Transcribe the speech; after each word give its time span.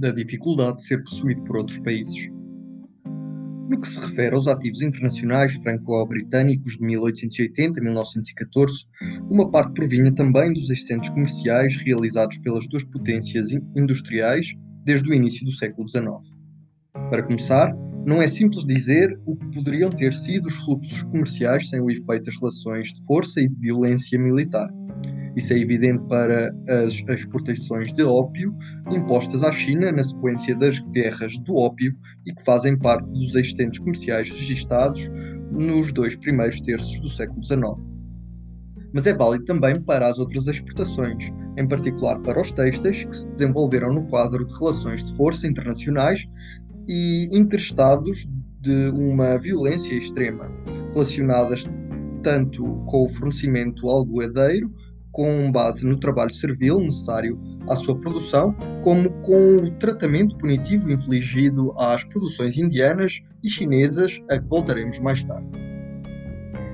da 0.00 0.10
dificuldade 0.10 0.78
de 0.78 0.84
ser 0.84 1.02
possuído 1.04 1.42
por 1.44 1.58
outros 1.58 1.78
países. 1.80 2.28
No 3.68 3.80
que 3.80 3.86
se 3.86 4.00
refere 4.00 4.34
aos 4.34 4.48
ativos 4.48 4.82
internacionais 4.82 5.54
franco-britânicos 5.56 6.72
de 6.72 6.82
1880 6.82 7.78
a 7.78 7.84
1914, 7.84 8.84
uma 9.30 9.48
parte 9.48 9.74
provinha 9.74 10.12
também 10.12 10.52
dos 10.52 10.68
excedentes 10.70 11.10
comerciais 11.10 11.76
realizados 11.76 12.38
pelas 12.38 12.66
duas 12.66 12.82
potências 12.84 13.52
industriais 13.76 14.54
desde 14.84 15.08
o 15.08 15.14
início 15.14 15.44
do 15.44 15.52
século 15.52 15.88
XIX. 15.88 16.08
Para 16.92 17.22
começar, 17.22 17.72
não 18.04 18.20
é 18.20 18.26
simples 18.26 18.64
dizer 18.64 19.16
o 19.26 19.36
que 19.36 19.50
poderiam 19.52 19.90
ter 19.90 20.12
sido 20.12 20.46
os 20.46 20.54
fluxos 20.64 21.02
comerciais 21.04 21.68
sem 21.68 21.80
o 21.80 21.90
efeito 21.90 22.24
das 22.24 22.36
relações 22.40 22.92
de 22.92 23.04
força 23.04 23.40
e 23.40 23.48
de 23.48 23.60
violência 23.60 24.18
militar. 24.18 24.68
Isso 25.36 25.52
é 25.52 25.58
evidente 25.58 26.02
para 26.08 26.52
as 26.68 26.94
exportações 27.08 27.92
de 27.92 28.02
ópio 28.02 28.56
impostas 28.90 29.42
à 29.42 29.52
China 29.52 29.92
na 29.92 30.02
sequência 30.02 30.56
das 30.56 30.78
guerras 30.92 31.38
do 31.38 31.56
ópio 31.56 31.94
e 32.26 32.34
que 32.34 32.44
fazem 32.44 32.76
parte 32.78 33.12
dos 33.14 33.34
excedentes 33.34 33.78
comerciais 33.78 34.28
registados 34.28 35.10
nos 35.50 35.92
dois 35.92 36.16
primeiros 36.16 36.60
terços 36.60 37.00
do 37.00 37.08
século 37.08 37.44
XIX. 37.44 37.62
Mas 38.92 39.06
é 39.06 39.14
válido 39.14 39.44
também 39.44 39.80
para 39.80 40.08
as 40.08 40.18
outras 40.18 40.48
exportações, 40.48 41.30
em 41.56 41.68
particular 41.68 42.18
para 42.20 42.40
os 42.40 42.50
têxteis 42.50 43.04
que 43.04 43.16
se 43.16 43.28
desenvolveram 43.28 43.92
no 43.92 44.06
quadro 44.08 44.44
de 44.44 44.58
relações 44.58 45.04
de 45.04 45.16
força 45.16 45.46
internacionais 45.46 46.26
e 46.88 47.28
interestados 47.30 48.28
de 48.60 48.90
uma 48.90 49.38
violência 49.38 49.94
extrema, 49.94 50.50
relacionadas 50.92 51.64
tanto 52.22 52.62
com 52.86 53.04
o 53.04 53.08
fornecimento 53.08 53.88
algoadeiro 53.88 54.70
com 55.12 55.50
base 55.50 55.86
no 55.86 55.98
trabalho 55.98 56.32
servil 56.32 56.80
necessário 56.80 57.38
à 57.68 57.76
sua 57.76 57.98
produção, 57.98 58.54
como 58.82 59.10
com 59.22 59.56
o 59.56 59.70
tratamento 59.78 60.36
punitivo 60.36 60.90
infligido 60.90 61.72
às 61.78 62.04
produções 62.04 62.56
indianas 62.56 63.20
e 63.42 63.48
chinesas, 63.48 64.20
a 64.30 64.38
que 64.38 64.48
voltaremos 64.48 64.98
mais 65.00 65.24
tarde. 65.24 65.60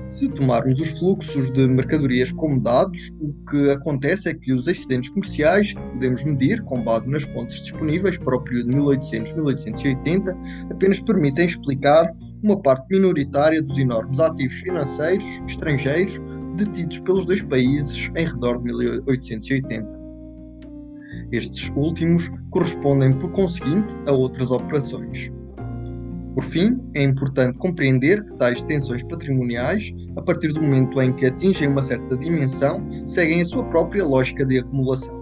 Se 0.07 0.29
tomarmos 0.29 0.79
os 0.79 0.97
fluxos 0.97 1.51
de 1.51 1.67
mercadorias 1.67 2.31
como 2.31 2.61
dados, 2.61 3.13
o 3.19 3.33
que 3.49 3.71
acontece 3.71 4.29
é 4.29 4.33
que 4.33 4.53
os 4.53 4.65
excedentes 4.65 5.09
comerciais 5.09 5.73
que 5.73 5.81
podemos 5.81 6.23
medir 6.23 6.63
com 6.63 6.81
base 6.81 7.09
nas 7.09 7.23
fontes 7.23 7.61
disponíveis 7.61 8.17
para 8.17 8.37
o 8.37 8.41
período 8.41 8.71
1800-1880 8.71 10.71
apenas 10.71 11.01
permitem 11.01 11.45
explicar 11.45 12.09
uma 12.41 12.57
parte 12.61 12.87
minoritária 12.89 13.61
dos 13.61 13.77
enormes 13.77 14.17
ativos 14.21 14.53
financeiros 14.53 15.25
estrangeiros 15.45 16.21
detidos 16.57 16.99
pelos 16.99 17.25
dois 17.25 17.43
países 17.43 18.09
em 18.15 18.25
redor 18.25 18.57
de 18.57 18.65
1880. 18.65 20.07
Estes 21.31 21.71
últimos 21.75 22.29
correspondem, 22.51 23.13
por 23.13 23.31
conseguinte, 23.31 23.95
a 24.07 24.11
outras 24.11 24.51
operações. 24.51 25.31
Por 26.33 26.43
fim, 26.43 26.79
é 26.93 27.03
importante 27.03 27.57
compreender 27.57 28.23
que 28.23 28.33
tais 28.35 28.61
tensões 28.63 29.01
patrimoniais, 29.03 29.91
a 30.15 30.21
partir 30.21 30.49
do 30.49 30.61
momento 30.61 31.01
em 31.01 31.11
que 31.13 31.25
atingem 31.25 31.67
uma 31.67 31.81
certa 31.81 32.15
dimensão, 32.15 32.87
seguem 33.07 33.41
a 33.41 33.45
sua 33.45 33.63
própria 33.65 34.05
lógica 34.05 34.45
de 34.45 34.59
acumulação. 34.59 35.16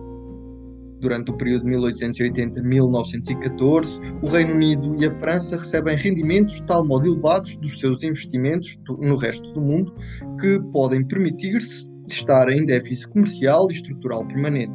Durante 1.06 1.30
o 1.30 1.38
período 1.38 1.68
1880-1914, 1.68 4.02
o 4.24 4.28
Reino 4.28 4.56
Unido 4.56 4.96
e 5.00 5.06
a 5.06 5.12
França 5.20 5.56
recebem 5.56 5.96
rendimentos 5.96 6.60
tal 6.62 6.84
modo 6.84 7.06
elevados 7.06 7.56
dos 7.58 7.80
seus 7.80 8.02
investimentos 8.02 8.80
no 8.88 9.16
resto 9.16 9.54
do 9.54 9.62
mundo 9.62 9.94
que 10.42 10.60
podem 10.72 11.06
permitir-se 11.06 11.88
estar 12.08 12.50
em 12.50 12.66
déficit 12.66 13.08
comercial 13.10 13.70
e 13.70 13.76
estrutural 13.76 14.28
permanente, 14.28 14.74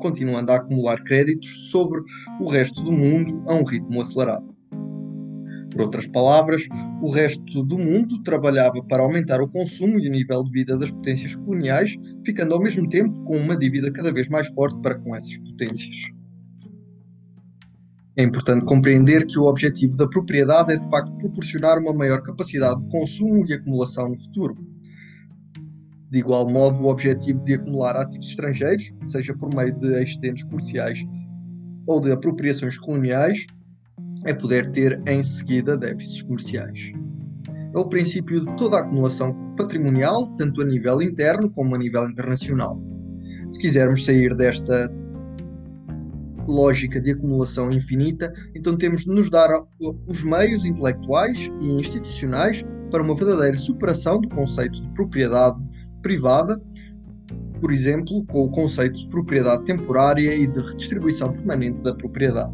continuando 0.00 0.50
a 0.50 0.56
acumular 0.56 1.00
créditos 1.04 1.70
sobre 1.70 2.00
o 2.40 2.48
resto 2.48 2.82
do 2.82 2.90
mundo 2.90 3.40
a 3.46 3.54
um 3.54 3.62
ritmo 3.62 4.00
acelerado. 4.00 4.52
Por 5.80 5.86
outras 5.86 6.06
palavras, 6.06 6.68
o 7.00 7.10
resto 7.10 7.64
do 7.64 7.78
mundo 7.78 8.22
trabalhava 8.22 8.82
para 8.86 9.02
aumentar 9.02 9.40
o 9.40 9.48
consumo 9.48 9.98
e 9.98 10.08
o 10.08 10.10
nível 10.10 10.44
de 10.44 10.50
vida 10.50 10.76
das 10.76 10.90
potências 10.90 11.34
coloniais, 11.34 11.96
ficando 12.22 12.52
ao 12.52 12.60
mesmo 12.60 12.86
tempo 12.86 13.24
com 13.24 13.38
uma 13.38 13.56
dívida 13.56 13.90
cada 13.90 14.12
vez 14.12 14.28
mais 14.28 14.46
forte 14.48 14.78
para 14.82 14.96
com 14.96 15.16
essas 15.16 15.38
potências. 15.38 15.96
É 18.14 18.22
importante 18.22 18.66
compreender 18.66 19.26
que 19.26 19.38
o 19.38 19.44
objetivo 19.44 19.96
da 19.96 20.06
propriedade 20.06 20.74
é 20.74 20.76
de 20.76 20.86
facto 20.90 21.16
proporcionar 21.16 21.78
uma 21.78 21.94
maior 21.94 22.22
capacidade 22.22 22.78
de 22.82 22.88
consumo 22.90 23.46
e 23.48 23.54
acumulação 23.54 24.10
no 24.10 24.16
futuro. 24.16 24.58
De 26.10 26.18
igual 26.18 26.46
modo, 26.46 26.78
o 26.82 26.88
objetivo 26.88 27.42
de 27.42 27.54
acumular 27.54 27.96
ativos 27.96 28.26
estrangeiros, 28.26 28.92
seja 29.06 29.34
por 29.34 29.48
meio 29.54 29.74
de 29.78 30.02
excedentes 30.02 30.44
comerciais 30.44 31.02
ou 31.86 32.02
de 32.02 32.12
apropriações 32.12 32.76
coloniais, 32.76 33.46
é 34.24 34.34
poder 34.34 34.70
ter 34.70 35.00
em 35.06 35.22
seguida 35.22 35.76
déficits 35.76 36.22
comerciais. 36.22 36.92
É 37.72 37.78
o 37.78 37.84
princípio 37.84 38.44
de 38.44 38.56
toda 38.56 38.78
a 38.78 38.80
acumulação 38.80 39.54
patrimonial, 39.56 40.26
tanto 40.34 40.60
a 40.60 40.64
nível 40.64 41.00
interno 41.00 41.50
como 41.50 41.74
a 41.74 41.78
nível 41.78 42.08
internacional. 42.08 42.80
Se 43.48 43.58
quisermos 43.58 44.04
sair 44.04 44.34
desta 44.34 44.92
lógica 46.48 47.00
de 47.00 47.12
acumulação 47.12 47.70
infinita, 47.70 48.32
então 48.54 48.76
temos 48.76 49.04
de 49.04 49.10
nos 49.10 49.30
dar 49.30 49.48
os 50.06 50.22
meios 50.24 50.64
intelectuais 50.64 51.50
e 51.60 51.68
institucionais 51.80 52.64
para 52.90 53.02
uma 53.02 53.14
verdadeira 53.14 53.56
superação 53.56 54.20
do 54.20 54.28
conceito 54.28 54.80
de 54.80 54.88
propriedade 54.94 55.60
privada, 56.02 56.60
por 57.60 57.72
exemplo, 57.72 58.24
com 58.26 58.46
o 58.46 58.50
conceito 58.50 58.98
de 58.98 59.08
propriedade 59.08 59.64
temporária 59.64 60.34
e 60.34 60.46
de 60.46 60.60
redistribuição 60.60 61.32
permanente 61.32 61.84
da 61.84 61.94
propriedade 61.94 62.52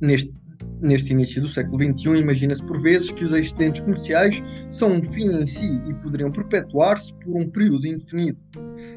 neste, 0.00 0.32
neste 0.80 1.12
início 1.12 1.40
do 1.42 1.48
século 1.48 1.82
XXI, 1.82 2.20
imagina-se 2.20 2.64
por 2.64 2.80
vezes 2.80 3.12
que 3.12 3.24
os 3.24 3.32
excedentes 3.32 3.80
comerciais 3.80 4.42
são 4.68 4.92
um 4.92 5.02
fim 5.02 5.40
em 5.40 5.46
si 5.46 5.80
e 5.86 5.94
poderiam 5.94 6.30
perpetuar-se 6.30 7.12
por 7.14 7.36
um 7.36 7.48
período 7.48 7.86
indefinido. 7.86 8.38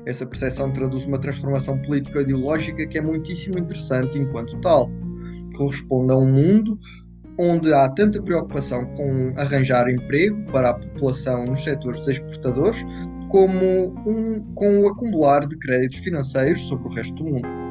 Essa 0.06 0.26
percepção 0.26 0.72
traduz 0.72 1.06
uma 1.06 1.20
transformação 1.20 1.82
político-ideológica 1.82 2.88
que 2.88 2.98
é 2.98 3.02
muitíssimo 3.02 3.58
interessante 3.58 4.20
enquanto 4.20 4.60
tal. 4.62 4.90
Corresponde 5.56 6.12
a 6.12 6.18
um 6.18 6.32
mundo 6.32 6.78
onde 7.38 7.74
há 7.74 7.90
tanta 7.90 8.22
preocupação 8.22 8.86
com 8.96 9.34
arranjar 9.38 9.90
emprego 9.90 10.44
para 10.52 10.70
a 10.70 10.74
população 10.74 11.46
nos 11.46 11.64
setores 11.64 12.08
exportadores, 12.08 12.84
como 13.30 13.94
um, 14.06 14.42
com 14.54 14.82
o 14.82 14.88
acumular 14.90 15.48
de 15.48 15.58
créditos 15.58 16.00
financeiros 16.00 16.62
sobre 16.62 16.88
o 16.88 16.92
resto 16.92 17.16
do 17.16 17.32
mundo. 17.32 17.71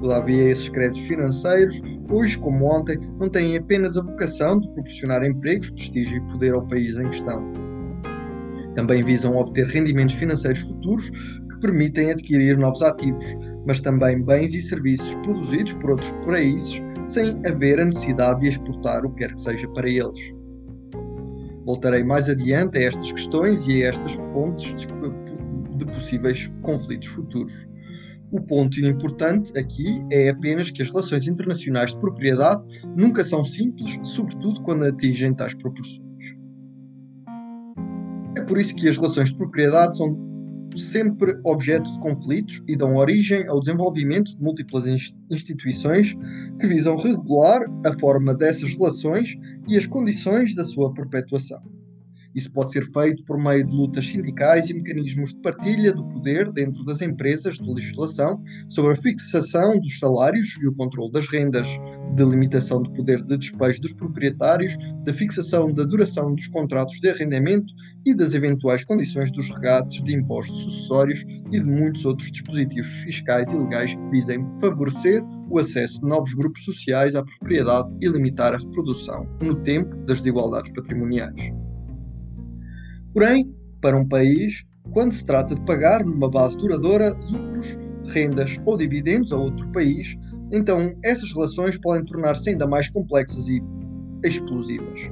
Todavia, 0.00 0.44
esses 0.48 0.68
créditos 0.70 1.06
financeiros, 1.06 1.82
hoje 2.10 2.38
como 2.38 2.64
ontem, 2.64 2.98
não 3.18 3.28
têm 3.28 3.56
apenas 3.56 3.96
a 3.98 4.02
vocação 4.02 4.58
de 4.58 4.66
proporcionar 4.72 5.22
empregos, 5.24 5.70
prestígio 5.70 6.16
e 6.16 6.32
poder 6.32 6.54
ao 6.54 6.66
país 6.66 6.96
em 6.96 7.06
questão. 7.08 7.44
Também 8.74 9.02
visam 9.02 9.36
obter 9.36 9.66
rendimentos 9.66 10.14
financeiros 10.14 10.60
futuros 10.60 11.10
que 11.10 11.60
permitem 11.60 12.12
adquirir 12.12 12.56
novos 12.56 12.80
ativos, 12.82 13.26
mas 13.66 13.80
também 13.80 14.22
bens 14.22 14.54
e 14.54 14.62
serviços 14.62 15.14
produzidos 15.16 15.74
por 15.74 15.90
outros 15.90 16.12
países 16.24 16.80
sem 17.04 17.44
haver 17.46 17.78
a 17.80 17.84
necessidade 17.84 18.40
de 18.40 18.48
exportar 18.48 19.04
o 19.04 19.10
que 19.10 19.18
quer 19.18 19.34
que 19.34 19.40
seja 19.40 19.68
para 19.68 19.88
eles. 19.88 20.32
Voltarei 21.66 22.02
mais 22.02 22.28
adiante 22.28 22.78
a 22.78 22.82
estas 22.82 23.12
questões 23.12 23.66
e 23.68 23.84
a 23.84 23.88
estas 23.88 24.12
fontes 24.12 24.74
de 25.76 25.84
possíveis 25.86 26.46
conflitos 26.62 27.08
futuros. 27.08 27.69
O 28.32 28.40
ponto 28.40 28.78
importante 28.84 29.56
aqui 29.58 30.04
é 30.08 30.28
apenas 30.28 30.70
que 30.70 30.82
as 30.82 30.88
relações 30.88 31.26
internacionais 31.26 31.90
de 31.90 31.98
propriedade 31.98 32.62
nunca 32.96 33.24
são 33.24 33.44
simples, 33.44 33.98
sobretudo 34.04 34.62
quando 34.62 34.84
atingem 34.84 35.34
tais 35.34 35.52
proporções. 35.54 36.36
É 38.36 38.42
por 38.42 38.58
isso 38.58 38.74
que 38.76 38.88
as 38.88 38.96
relações 38.96 39.30
de 39.30 39.36
propriedade 39.36 39.96
são 39.96 40.16
sempre 40.76 41.36
objeto 41.44 41.92
de 41.92 41.98
conflitos 41.98 42.62
e 42.68 42.76
dão 42.76 42.94
origem 42.94 43.48
ao 43.48 43.58
desenvolvimento 43.58 44.36
de 44.36 44.40
múltiplas 44.40 44.84
instituições 45.28 46.14
que 46.60 46.66
visam 46.68 46.96
regular 46.96 47.62
a 47.84 47.92
forma 47.98 48.32
dessas 48.32 48.72
relações 48.74 49.36
e 49.66 49.76
as 49.76 49.88
condições 49.88 50.54
da 50.54 50.62
sua 50.62 50.94
perpetuação. 50.94 51.60
Isso 52.34 52.50
pode 52.52 52.72
ser 52.72 52.84
feito 52.86 53.24
por 53.24 53.38
meio 53.38 53.66
de 53.66 53.74
lutas 53.74 54.06
sindicais 54.06 54.70
e 54.70 54.74
mecanismos 54.74 55.32
de 55.32 55.40
partilha 55.40 55.92
do 55.92 56.06
poder 56.08 56.50
dentro 56.52 56.84
das 56.84 57.02
empresas 57.02 57.54
de 57.54 57.68
legislação 57.68 58.42
sobre 58.68 58.92
a 58.92 58.96
fixação 58.96 59.78
dos 59.80 59.98
salários 59.98 60.56
e 60.62 60.66
o 60.66 60.74
controle 60.74 61.10
das 61.12 61.26
rendas, 61.26 61.66
de 62.14 62.24
limitação 62.24 62.82
do 62.82 62.92
poder 62.92 63.24
de 63.24 63.36
despejo 63.36 63.80
dos 63.80 63.94
proprietários, 63.94 64.76
da 65.04 65.12
fixação 65.12 65.72
da 65.72 65.84
duração 65.84 66.34
dos 66.34 66.46
contratos 66.48 67.00
de 67.00 67.08
arrendamento 67.08 67.72
e 68.06 68.14
das 68.14 68.34
eventuais 68.34 68.84
condições 68.84 69.30
dos 69.32 69.48
regates 69.50 70.02
de 70.02 70.14
impostos 70.14 70.58
sucessórios 70.58 71.24
e 71.52 71.60
de 71.60 71.68
muitos 71.68 72.04
outros 72.04 72.30
dispositivos 72.30 72.88
fiscais 73.04 73.52
e 73.52 73.56
legais 73.56 73.94
que 73.94 74.10
visem 74.10 74.46
favorecer 74.60 75.22
o 75.50 75.58
acesso 75.58 76.00
de 76.00 76.06
novos 76.06 76.32
grupos 76.34 76.64
sociais 76.64 77.14
à 77.14 77.24
propriedade 77.24 77.88
e 78.00 78.08
limitar 78.08 78.54
a 78.54 78.58
reprodução 78.58 79.26
no 79.42 79.54
tempo 79.62 79.94
das 80.06 80.18
desigualdades 80.18 80.72
patrimoniais. 80.72 81.69
Porém, 83.12 83.52
para 83.80 83.96
um 83.96 84.06
país, 84.06 84.64
quando 84.92 85.12
se 85.12 85.24
trata 85.24 85.54
de 85.54 85.60
pagar 85.62 86.04
numa 86.04 86.30
base 86.30 86.56
duradoura 86.56 87.12
lucros, 87.12 87.76
rendas 88.06 88.56
ou 88.64 88.76
dividendos 88.76 89.32
a 89.32 89.36
outro 89.36 89.66
país, 89.72 90.16
então 90.52 90.94
essas 91.04 91.32
relações 91.32 91.78
podem 91.78 92.04
tornar-se 92.04 92.50
ainda 92.50 92.66
mais 92.66 92.88
complexas 92.88 93.48
e 93.48 93.62
explosivas. 94.24 95.10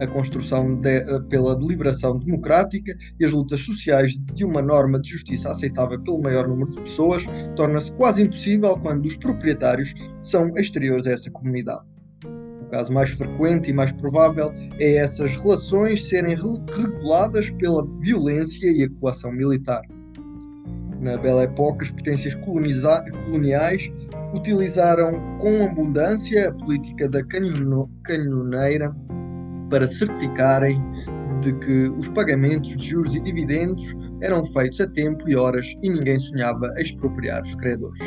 A 0.00 0.06
construção 0.06 0.78
de, 0.78 0.90
eh, 0.90 1.20
pela 1.30 1.56
deliberação 1.56 2.18
democrática 2.18 2.94
e 3.18 3.24
as 3.24 3.32
lutas 3.32 3.60
sociais 3.60 4.12
de 4.34 4.44
uma 4.44 4.60
norma 4.60 5.00
de 5.00 5.08
justiça 5.08 5.50
aceitável 5.50 5.98
pelo 6.02 6.20
maior 6.20 6.46
número 6.46 6.70
de 6.70 6.82
pessoas 6.82 7.24
torna-se 7.54 7.90
quase 7.92 8.22
impossível 8.22 8.78
quando 8.78 9.06
os 9.06 9.16
proprietários 9.16 9.94
são 10.20 10.48
exteriores 10.56 11.06
a 11.06 11.12
essa 11.12 11.30
comunidade. 11.30 11.95
O 12.66 12.70
caso 12.70 12.92
mais 12.92 13.10
frequente 13.10 13.70
e 13.70 13.72
mais 13.72 13.92
provável 13.92 14.50
é 14.78 14.96
essas 14.96 15.36
relações 15.36 16.08
serem 16.08 16.34
reguladas 16.34 17.48
pela 17.50 17.86
violência 18.00 18.66
e 18.66 18.82
a 18.82 18.90
coação 19.00 19.30
militar. 19.30 19.82
Na 21.00 21.16
Belle 21.16 21.44
Époque, 21.44 21.84
as 21.84 21.90
potências 21.90 22.34
coloniais 22.34 23.90
utilizaram 24.34 25.38
com 25.38 25.64
abundância 25.64 26.48
a 26.48 26.52
política 26.52 27.08
da 27.08 27.22
canhoneira 27.22 28.94
para 29.70 29.86
certificarem 29.86 30.82
de 31.40 31.52
que 31.60 31.88
os 31.96 32.08
pagamentos 32.08 32.76
de 32.76 32.88
juros 32.88 33.14
e 33.14 33.20
dividendos 33.20 33.94
eram 34.22 34.44
feitos 34.46 34.80
a 34.80 34.88
tempo 34.88 35.28
e 35.28 35.36
horas 35.36 35.66
e 35.82 35.90
ninguém 35.90 36.18
sonhava 36.18 36.72
expropriar 36.78 37.42
os 37.42 37.54
credores. 37.54 38.00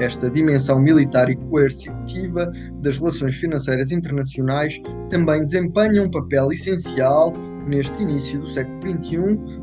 Esta 0.00 0.30
dimensão 0.30 0.78
militar 0.78 1.30
e 1.30 1.36
coercitiva 1.36 2.52
das 2.82 2.98
relações 2.98 3.34
financeiras 3.36 3.90
internacionais 3.90 4.80
também 5.08 5.40
desempenha 5.40 6.02
um 6.02 6.10
papel 6.10 6.52
essencial 6.52 7.32
neste 7.66 8.02
início 8.02 8.40
do 8.40 8.46
século 8.46 8.78
XXI 8.78 9.18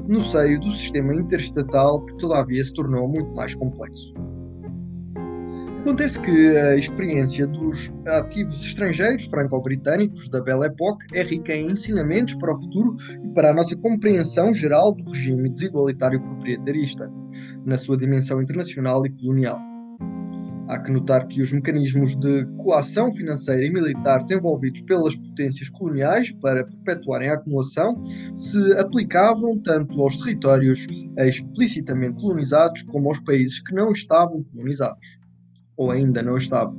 no 0.07 0.19
seio 0.19 0.59
do 0.59 0.71
sistema 0.71 1.15
interestatal 1.15 2.03
que 2.05 2.17
todavia 2.17 2.63
se 2.63 2.73
tornou 2.73 3.07
muito 3.07 3.33
mais 3.35 3.55
complexo. 3.55 4.13
Acontece 5.81 6.19
que 6.21 6.57
a 6.57 6.77
experiência 6.77 7.45
dos 7.45 7.91
ativos 8.07 8.55
estrangeiros 8.55 9.25
franco-britânicos 9.25 10.29
da 10.29 10.41
Belle 10.41 10.67
Époque 10.67 11.05
é 11.13 11.21
rica 11.23 11.53
em 11.53 11.71
ensinamentos 11.71 12.35
para 12.35 12.53
o 12.53 12.57
futuro 12.57 12.95
e 13.21 13.27
para 13.33 13.51
a 13.51 13.53
nossa 13.53 13.75
compreensão 13.75 14.53
geral 14.53 14.93
do 14.93 15.11
regime 15.11 15.49
desigualitário 15.49 16.21
proprietarista, 16.21 17.11
na 17.65 17.77
sua 17.77 17.97
dimensão 17.97 18.41
internacional 18.41 19.05
e 19.05 19.09
colonial. 19.09 19.72
Há 20.67 20.79
que 20.79 20.91
notar 20.91 21.27
que 21.27 21.41
os 21.41 21.51
mecanismos 21.51 22.15
de 22.15 22.45
coação 22.57 23.11
financeira 23.11 23.65
e 23.65 23.71
militar 23.71 24.23
desenvolvidos 24.23 24.81
pelas 24.83 25.15
potências 25.15 25.67
coloniais 25.69 26.31
para 26.31 26.63
perpetuarem 26.63 27.29
a 27.29 27.33
acumulação 27.33 28.01
se 28.35 28.73
aplicavam 28.73 29.59
tanto 29.59 30.01
aos 30.01 30.17
territórios 30.17 30.87
explicitamente 31.17 32.21
colonizados 32.21 32.81
como 32.83 33.09
aos 33.09 33.19
países 33.19 33.59
que 33.59 33.75
não 33.75 33.91
estavam 33.91 34.43
colonizados 34.43 35.19
ou 35.75 35.91
ainda 35.91 36.21
não 36.21 36.37
estava. 36.37 36.73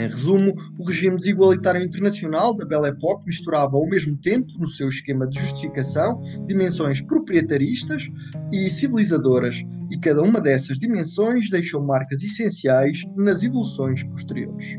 Em 0.00 0.08
resumo, 0.08 0.54
o 0.78 0.84
regime 0.84 1.18
desigualitário 1.18 1.82
internacional 1.82 2.56
da 2.56 2.64
Belle 2.64 2.88
Époque 2.88 3.26
misturava 3.26 3.76
ao 3.76 3.86
mesmo 3.86 4.16
tempo, 4.16 4.50
no 4.58 4.66
seu 4.66 4.88
esquema 4.88 5.28
de 5.28 5.38
justificação, 5.38 6.18
dimensões 6.46 7.02
proprietaristas 7.02 8.08
e 8.50 8.70
civilizadoras, 8.70 9.62
e 9.90 9.98
cada 10.00 10.22
uma 10.22 10.40
dessas 10.40 10.78
dimensões 10.78 11.50
deixou 11.50 11.84
marcas 11.84 12.22
essenciais 12.22 13.02
nas 13.14 13.42
evoluções 13.42 14.02
posteriores. 14.04 14.78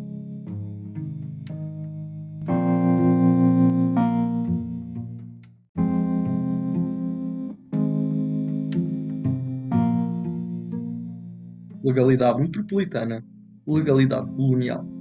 legalidade 11.83 12.39
metropolitana, 12.39 13.25
legalidade 13.67 14.31
colonial. 14.31 15.00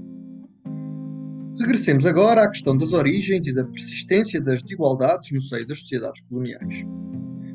Regressemos 1.61 2.07
agora 2.07 2.45
à 2.45 2.49
questão 2.49 2.75
das 2.75 2.95
origens 2.95 3.47
e 3.47 3.53
da 3.53 3.63
persistência 3.63 4.41
das 4.41 4.63
desigualdades 4.63 5.31
no 5.31 5.43
seio 5.43 5.67
das 5.67 5.81
sociedades 5.81 6.23
coloniais. 6.23 6.87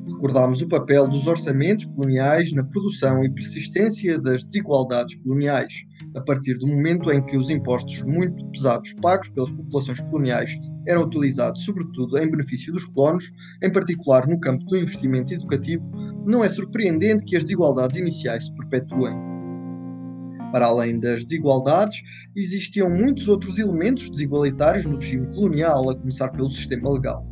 Recordámos 0.08 0.62
o 0.62 0.70
papel 0.70 1.08
dos 1.08 1.26
orçamentos 1.26 1.86
coloniais 1.86 2.52
na 2.52 2.64
produção 2.64 3.26
e 3.26 3.34
persistência 3.34 4.20
das 4.20 4.44
desigualdades 4.44 5.16
coloniais, 5.16 5.74
a 6.16 6.22
partir 6.22 6.54
do 6.60 6.68
momento 6.68 7.12
em 7.12 7.26
que 7.26 7.36
os 7.36 7.50
impostos 7.50 8.04
muito 8.04 8.46
pesados 8.52 8.94
pagos 9.02 9.30
pelas 9.30 9.52
populações 9.52 10.00
coloniais 10.02 10.56
eram 10.86 11.02
utilizados 11.02 11.66
sobretudo 11.66 12.20
em 12.20 12.30
benefício 12.30 12.72
dos 12.72 12.86
colonos, 12.86 13.26
em 13.64 13.72
particular 13.72 14.28
no 14.28 14.40
campo 14.40 14.64
do 14.66 14.78
investimento 14.78 15.34
educativo, 15.34 15.90
não 16.28 16.44
é 16.44 16.48
surpreendente 16.48 17.26
que 17.26 17.36
as 17.36 17.42
desigualdades 17.42 17.98
iniciais 17.98 18.46
se 18.46 18.54
perpetuem. 18.54 19.35
Para 20.56 20.68
além 20.68 21.02
das 21.02 21.26
desigualdades, 21.26 22.02
existiam 22.34 22.90
muitos 22.90 23.28
outros 23.28 23.60
elementos 23.60 24.10
desigualitários 24.10 24.86
no 24.86 24.96
regime 24.96 25.28
colonial, 25.36 25.90
a 25.90 25.96
começar 25.98 26.30
pelo 26.30 26.50
sistema 26.50 26.94
legal. 26.94 27.30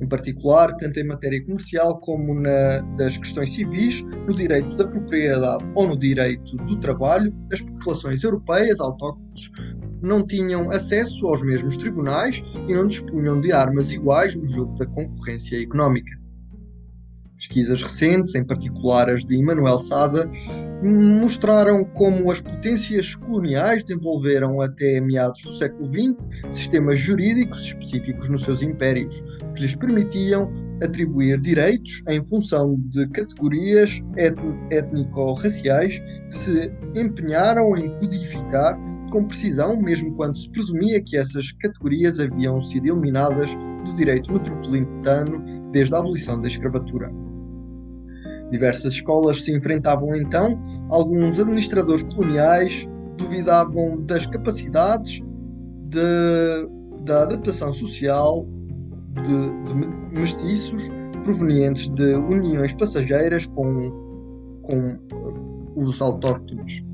Em 0.00 0.06
particular, 0.06 0.72
tanto 0.76 1.00
em 1.00 1.04
matéria 1.04 1.44
comercial 1.44 1.98
como 1.98 2.40
na 2.40 2.78
das 2.96 3.16
questões 3.16 3.52
civis, 3.52 4.02
no 4.02 4.32
direito 4.32 4.72
da 4.76 4.86
propriedade 4.86 5.64
ou 5.74 5.88
no 5.88 5.98
direito 5.98 6.56
do 6.58 6.78
trabalho, 6.78 7.34
as 7.52 7.60
populações 7.60 8.22
europeias 8.22 8.78
autóctones 8.78 9.50
não 10.00 10.24
tinham 10.24 10.70
acesso 10.70 11.26
aos 11.26 11.42
mesmos 11.42 11.76
tribunais 11.76 12.40
e 12.68 12.72
não 12.72 12.86
dispunham 12.86 13.40
de 13.40 13.50
armas 13.50 13.90
iguais 13.90 14.36
no 14.36 14.46
jogo 14.46 14.78
da 14.78 14.86
concorrência 14.86 15.60
económica. 15.60 16.27
Pesquisas 17.38 17.80
recentes, 17.80 18.34
em 18.34 18.42
particular 18.42 19.08
as 19.08 19.24
de 19.24 19.36
Immanuel 19.36 19.78
Sada, 19.78 20.28
mostraram 20.82 21.84
como 21.84 22.32
as 22.32 22.40
potências 22.40 23.14
coloniais 23.14 23.84
desenvolveram 23.84 24.60
até 24.60 25.00
meados 25.00 25.42
do 25.42 25.52
século 25.52 25.88
XX 25.88 26.16
sistemas 26.48 26.98
jurídicos 26.98 27.60
específicos 27.60 28.28
nos 28.28 28.42
seus 28.42 28.60
impérios, 28.60 29.22
que 29.54 29.62
lhes 29.62 29.76
permitiam 29.76 30.52
atribuir 30.82 31.40
direitos 31.40 32.02
em 32.08 32.22
função 32.24 32.74
de 32.88 33.06
categorias 33.08 34.02
étnico-raciais 34.70 36.00
que 36.00 36.34
se 36.34 36.72
empenharam 36.96 37.76
em 37.76 37.88
codificar 38.00 38.76
com 39.12 39.24
precisão, 39.24 39.80
mesmo 39.80 40.12
quando 40.16 40.36
se 40.36 40.50
presumia 40.50 41.00
que 41.00 41.16
essas 41.16 41.52
categorias 41.52 42.18
haviam 42.18 42.60
sido 42.60 42.88
eliminadas 42.88 43.48
do 43.84 43.94
direito 43.94 44.32
metropolitano 44.32 45.70
desde 45.70 45.94
a 45.94 45.98
abolição 45.98 46.40
da 46.40 46.48
escravatura. 46.48 47.27
Diversas 48.50 48.94
escolas 48.94 49.44
se 49.44 49.54
enfrentavam 49.54 50.16
então, 50.16 50.60
alguns 50.90 51.38
administradores 51.38 52.02
coloniais 52.14 52.88
duvidavam 53.16 54.02
das 54.04 54.26
capacidades 54.26 55.20
de, 55.88 56.68
da 57.04 57.22
adaptação 57.22 57.72
social 57.72 58.46
de, 59.22 59.64
de 59.64 60.18
mestiços 60.18 60.88
provenientes 61.24 61.88
de 61.90 62.14
uniões 62.14 62.72
passageiras 62.72 63.46
com, 63.46 63.90
com 64.62 64.98
os 65.76 66.00
autóctones. 66.00 66.87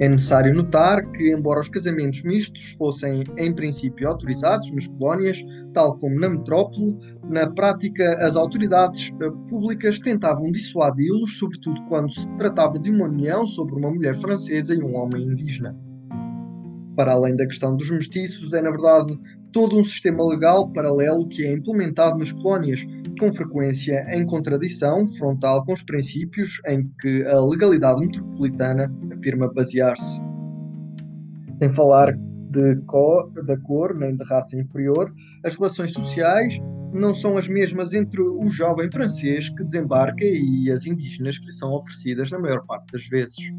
É 0.00 0.08
necessário 0.08 0.54
notar 0.54 1.04
que, 1.12 1.30
embora 1.30 1.60
os 1.60 1.68
casamentos 1.68 2.22
mistos 2.22 2.70
fossem 2.78 3.22
em 3.36 3.54
princípio 3.54 4.08
autorizados 4.08 4.72
nas 4.72 4.86
colónias, 4.86 5.44
tal 5.74 5.98
como 5.98 6.18
na 6.18 6.30
metrópole, 6.30 6.96
na 7.28 7.46
prática 7.50 8.14
as 8.14 8.34
autoridades 8.34 9.12
eh, 9.20 9.30
públicas 9.46 10.00
tentavam 10.00 10.50
dissuadi-los, 10.50 11.36
sobretudo 11.38 11.84
quando 11.86 12.10
se 12.10 12.34
tratava 12.36 12.78
de 12.78 12.90
uma 12.90 13.04
união 13.04 13.44
sobre 13.44 13.74
uma 13.74 13.90
mulher 13.90 14.14
francesa 14.14 14.74
e 14.74 14.82
um 14.82 14.96
homem 14.96 15.22
indígena. 15.22 15.76
Para 16.96 17.12
além 17.12 17.36
da 17.36 17.46
questão 17.46 17.76
dos 17.76 17.90
mestiços, 17.90 18.54
é 18.54 18.62
na 18.62 18.70
verdade 18.70 19.18
todo 19.52 19.78
um 19.78 19.84
sistema 19.84 20.26
legal 20.26 20.70
paralelo 20.72 21.28
que 21.28 21.44
é 21.44 21.52
implementado 21.52 22.18
nas 22.18 22.32
colónias, 22.32 22.84
com 23.18 23.32
frequência 23.32 24.06
em 24.10 24.24
contradição 24.24 25.06
frontal 25.08 25.64
com 25.64 25.72
os 25.72 25.82
princípios 25.82 26.60
em 26.66 26.88
que 27.00 27.24
a 27.26 27.40
legalidade 27.40 28.00
metropolitana 28.00 28.92
afirma 29.12 29.52
basear-se. 29.52 30.20
Sem 31.56 31.72
falar 31.72 32.16
de 32.50 32.76
cor, 32.86 33.30
da 33.44 33.56
cor 33.58 33.94
nem 33.94 34.16
de 34.16 34.24
raça 34.24 34.58
inferior, 34.58 35.12
as 35.44 35.56
relações 35.56 35.92
sociais 35.92 36.58
não 36.92 37.14
são 37.14 37.36
as 37.36 37.48
mesmas 37.48 37.94
entre 37.94 38.20
o 38.20 38.48
jovem 38.48 38.90
francês 38.90 39.48
que 39.50 39.64
desembarca 39.64 40.24
e 40.24 40.70
as 40.70 40.86
indígenas 40.86 41.38
que 41.38 41.46
lhe 41.46 41.52
são 41.52 41.72
oferecidas 41.72 42.30
na 42.30 42.38
maior 42.38 42.64
parte 42.66 42.92
das 42.92 43.06
vezes. 43.06 43.52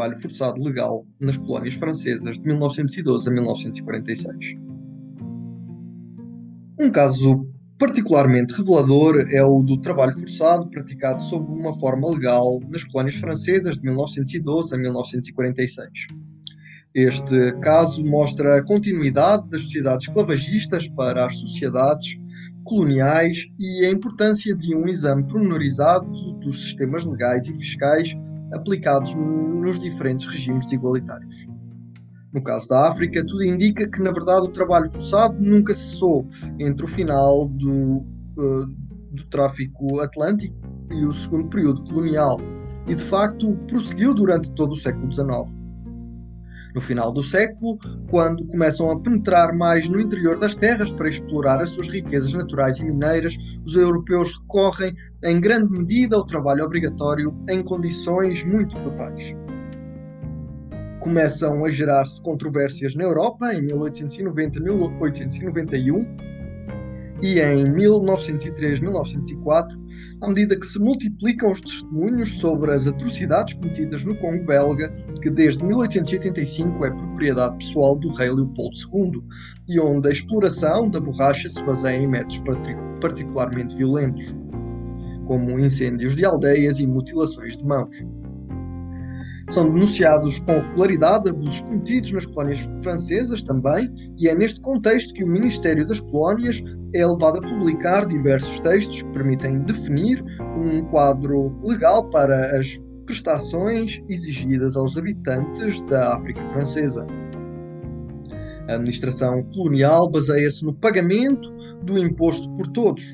Trabalho 0.00 0.18
forçado 0.18 0.62
legal 0.62 1.06
nas 1.20 1.36
colónias 1.36 1.74
francesas 1.74 2.38
de 2.38 2.46
1912 2.46 3.28
a 3.28 3.32
1946. 3.32 4.56
Um 6.80 6.90
caso 6.90 7.46
particularmente 7.78 8.54
revelador 8.54 9.26
é 9.30 9.44
o 9.44 9.62
do 9.62 9.78
trabalho 9.78 10.14
forçado 10.18 10.70
praticado 10.70 11.22
sob 11.22 11.46
uma 11.52 11.78
forma 11.78 12.08
legal 12.08 12.58
nas 12.70 12.82
colónias 12.84 13.16
francesas 13.16 13.76
de 13.76 13.82
1912 13.82 14.74
a 14.74 14.78
1946. 14.78 15.90
Este 16.94 17.52
caso 17.60 18.02
mostra 18.02 18.56
a 18.56 18.64
continuidade 18.64 19.48
das 19.50 19.62
sociedades 19.62 20.08
esclavagistas 20.08 20.88
para 20.88 21.26
as 21.26 21.36
sociedades 21.36 22.18
coloniais 22.64 23.46
e 23.58 23.84
a 23.84 23.90
importância 23.90 24.54
de 24.56 24.74
um 24.74 24.86
exame 24.86 25.24
pormenorizado 25.24 26.10
dos 26.40 26.62
sistemas 26.62 27.04
legais 27.04 27.46
e 27.46 27.54
fiscais 27.54 28.16
aplicados 28.52 29.14
nos 29.14 29.78
diferentes 29.78 30.26
regimes 30.26 30.70
igualitários. 30.72 31.48
No 32.32 32.42
caso 32.42 32.68
da 32.68 32.88
África, 32.88 33.24
tudo 33.26 33.44
indica 33.44 33.88
que, 33.88 34.00
na 34.00 34.12
verdade, 34.12 34.46
o 34.46 34.52
trabalho 34.52 34.88
forçado 34.88 35.36
nunca 35.40 35.74
cessou 35.74 36.26
entre 36.58 36.84
o 36.84 36.88
final 36.88 37.48
do, 37.48 38.06
uh, 38.38 38.66
do 39.12 39.24
tráfico 39.30 40.00
atlântico 40.00 40.56
e 40.92 41.04
o 41.04 41.12
segundo 41.12 41.48
período 41.48 41.82
colonial, 41.84 42.38
e 42.86 42.94
de 42.94 43.04
facto 43.04 43.56
prosseguiu 43.68 44.14
durante 44.14 44.52
todo 44.52 44.72
o 44.72 44.76
século 44.76 45.12
XIX 45.12 45.59
no 46.74 46.80
final 46.80 47.12
do 47.12 47.22
século, 47.22 47.78
quando 48.08 48.46
começam 48.46 48.90
a 48.90 48.98
penetrar 48.98 49.54
mais 49.54 49.88
no 49.88 50.00
interior 50.00 50.38
das 50.38 50.54
terras 50.54 50.92
para 50.92 51.08
explorar 51.08 51.60
as 51.60 51.70
suas 51.70 51.88
riquezas 51.88 52.34
naturais 52.34 52.78
e 52.78 52.84
mineiras, 52.84 53.36
os 53.64 53.74
europeus 53.76 54.38
recorrem 54.38 54.94
em 55.24 55.40
grande 55.40 55.70
medida 55.70 56.16
ao 56.16 56.26
trabalho 56.26 56.64
obrigatório 56.64 57.34
em 57.48 57.62
condições 57.62 58.44
muito 58.44 58.78
brutais. 58.78 59.34
Começam 61.00 61.64
a 61.64 61.70
gerar-se 61.70 62.20
controvérsias 62.20 62.94
na 62.94 63.04
Europa 63.04 63.54
em 63.54 63.66
1890-1891 63.66 66.20
e 66.20 66.29
em 67.22 67.64
1903-1904, 67.74 69.78
à 70.22 70.28
medida 70.28 70.58
que 70.58 70.66
se 70.66 70.78
multiplicam 70.78 71.52
os 71.52 71.60
testemunhos 71.60 72.40
sobre 72.40 72.72
as 72.72 72.86
atrocidades 72.86 73.52
cometidas 73.54 74.02
no 74.04 74.16
Congo 74.16 74.46
belga, 74.46 74.90
que 75.22 75.30
desde 75.30 75.62
1885 75.64 76.84
é 76.84 76.90
propriedade 76.90 77.58
pessoal 77.58 77.96
do 77.96 78.12
rei 78.14 78.30
Leopoldo 78.30 78.76
II, 78.94 79.22
e 79.68 79.78
onde 79.78 80.08
a 80.08 80.12
exploração 80.12 80.88
da 80.88 81.00
borracha 81.00 81.48
se 81.48 81.62
baseia 81.62 82.02
em 82.02 82.06
métodos 82.06 82.42
particularmente 83.00 83.76
violentos, 83.76 84.36
como 85.26 85.58
incêndios 85.58 86.16
de 86.16 86.24
aldeias 86.24 86.80
e 86.80 86.86
mutilações 86.86 87.56
de 87.56 87.64
mãos. 87.64 87.94
São 89.50 89.68
denunciados 89.68 90.38
com 90.38 90.52
regularidade 90.52 91.28
abusos 91.28 91.60
cometidos 91.62 92.12
nas 92.12 92.24
colónias 92.24 92.60
francesas 92.84 93.42
também, 93.42 93.92
e 94.16 94.28
é 94.28 94.34
neste 94.34 94.60
contexto 94.60 95.12
que 95.12 95.24
o 95.24 95.26
Ministério 95.26 95.84
das 95.84 95.98
Colónias 95.98 96.62
é 96.94 97.04
levado 97.04 97.38
a 97.38 97.42
publicar 97.42 98.06
diversos 98.06 98.60
textos 98.60 99.02
que 99.02 99.12
permitem 99.12 99.58
definir 99.62 100.24
um 100.56 100.84
quadro 100.84 101.52
legal 101.64 102.08
para 102.10 102.56
as 102.56 102.80
prestações 103.04 104.00
exigidas 104.08 104.76
aos 104.76 104.96
habitantes 104.96 105.80
da 105.82 106.14
África 106.14 106.40
Francesa. 106.50 107.04
A 108.68 108.74
administração 108.74 109.42
colonial 109.52 110.08
baseia-se 110.08 110.64
no 110.64 110.74
pagamento 110.74 111.50
do 111.82 111.98
imposto 111.98 112.48
por 112.50 112.68
todos. 112.68 113.04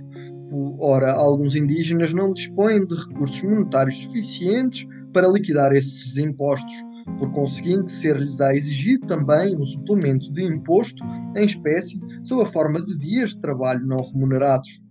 Ora, 0.78 1.12
alguns 1.12 1.56
indígenas 1.56 2.12
não 2.12 2.34
dispõem 2.34 2.86
de 2.86 2.94
recursos 2.94 3.42
monetários 3.42 3.98
suficientes 4.00 4.86
para 5.16 5.28
liquidar 5.28 5.72
esses 5.72 6.18
impostos. 6.18 6.74
Por 7.18 7.32
conseguinte, 7.32 7.90
ser-lhes-á 7.90 8.54
exigido 8.54 9.06
também 9.06 9.56
um 9.56 9.64
suplemento 9.64 10.30
de 10.30 10.44
imposto 10.44 11.02
em 11.34 11.46
espécie 11.46 11.98
sob 12.22 12.42
a 12.42 12.46
forma 12.46 12.82
de 12.82 12.98
dias 12.98 13.30
de 13.30 13.40
trabalho 13.40 13.86
não 13.86 13.96
remunerados. 13.96 14.82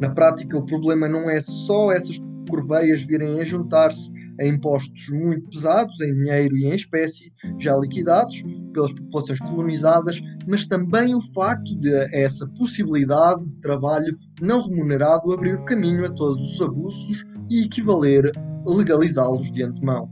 Na 0.00 0.08
prática, 0.08 0.56
o 0.56 0.64
problema 0.64 1.06
não 1.06 1.28
é 1.28 1.38
só 1.42 1.92
essas 1.92 2.18
corveias 2.48 3.02
virem 3.02 3.40
a 3.40 3.44
juntar-se 3.44 4.10
a 4.40 4.46
impostos 4.46 5.10
muito 5.10 5.50
pesados 5.50 6.00
em 6.00 6.14
dinheiro 6.14 6.56
e 6.56 6.64
em 6.64 6.74
espécie, 6.74 7.30
já 7.58 7.76
liquidados 7.76 8.42
pelas 8.72 8.94
populações 8.94 9.38
colonizadas, 9.40 10.18
mas 10.46 10.64
também 10.64 11.14
o 11.14 11.20
facto 11.20 11.78
de 11.78 11.92
essa 12.14 12.46
possibilidade 12.56 13.44
de 13.44 13.56
trabalho 13.56 14.16
não 14.40 14.66
remunerado 14.66 15.30
abrir 15.30 15.62
caminho 15.64 16.06
a 16.06 16.10
todos 16.10 16.54
os 16.54 16.62
abusos 16.62 17.26
e 17.50 17.64
equivaler 17.64 18.32
legalizá-los 18.66 19.50
de 19.50 19.62
antemão. 19.62 20.10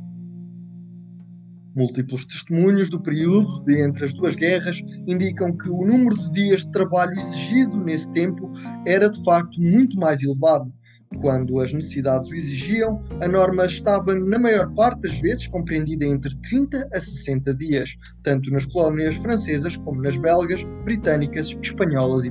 Múltiplos 1.75 2.25
testemunhos 2.25 2.89
do 2.89 3.03
período 3.03 3.61
de 3.61 3.79
entre 3.83 4.07
as 4.07 4.15
duas 4.15 4.35
guerras 4.35 4.81
indicam 5.07 5.55
que 5.55 5.69
o 5.69 5.85
número 5.85 6.17
de 6.17 6.33
dias 6.33 6.65
de 6.65 6.73
trabalho 6.73 7.19
exigido 7.19 7.77
nesse 7.77 8.11
tempo 8.13 8.51
era 8.87 9.11
de 9.11 9.23
facto 9.23 9.61
muito 9.61 9.99
mais 9.99 10.23
elevado. 10.23 10.73
Quando 11.21 11.61
as 11.61 11.73
necessidades 11.73 12.31
o 12.31 12.35
exigiam, 12.35 13.03
a 13.21 13.29
norma 13.29 13.67
estava, 13.67 14.15
na 14.15 14.39
maior 14.39 14.73
parte 14.75 15.03
das 15.03 15.21
vezes, 15.21 15.47
compreendida 15.47 16.05
entre 16.05 16.35
30 16.41 16.89
a 16.93 17.01
60 17.01 17.55
dias, 17.55 17.95
tanto 18.23 18.51
nas 18.51 18.67
colónias 18.67 19.15
francesas 19.17 19.77
como 19.77 20.03
nas 20.03 20.17
belgas, 20.17 20.63
britânicas, 20.85 21.55
espanholas 21.63 22.25
e, 22.25 22.31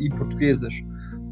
e 0.00 0.08
portuguesas. 0.10 0.74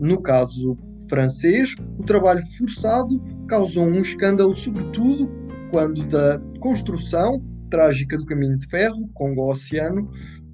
No 0.01 0.21
caso 0.21 0.77
francês, 1.09 1.75
o 1.99 2.03
trabalho 2.03 2.43
forçado 2.59 3.23
causou 3.49 3.87
um 3.87 4.01
escândalo, 4.01 4.55
sobretudo 4.55 5.31
quando 5.71 6.05
da 6.07 6.41
construção 6.61 7.43
trágica 7.71 8.17
do 8.17 8.27
caminho 8.27 8.59
de 8.59 8.67
ferro 8.67 9.09
Congo-Oceano 9.15 10.09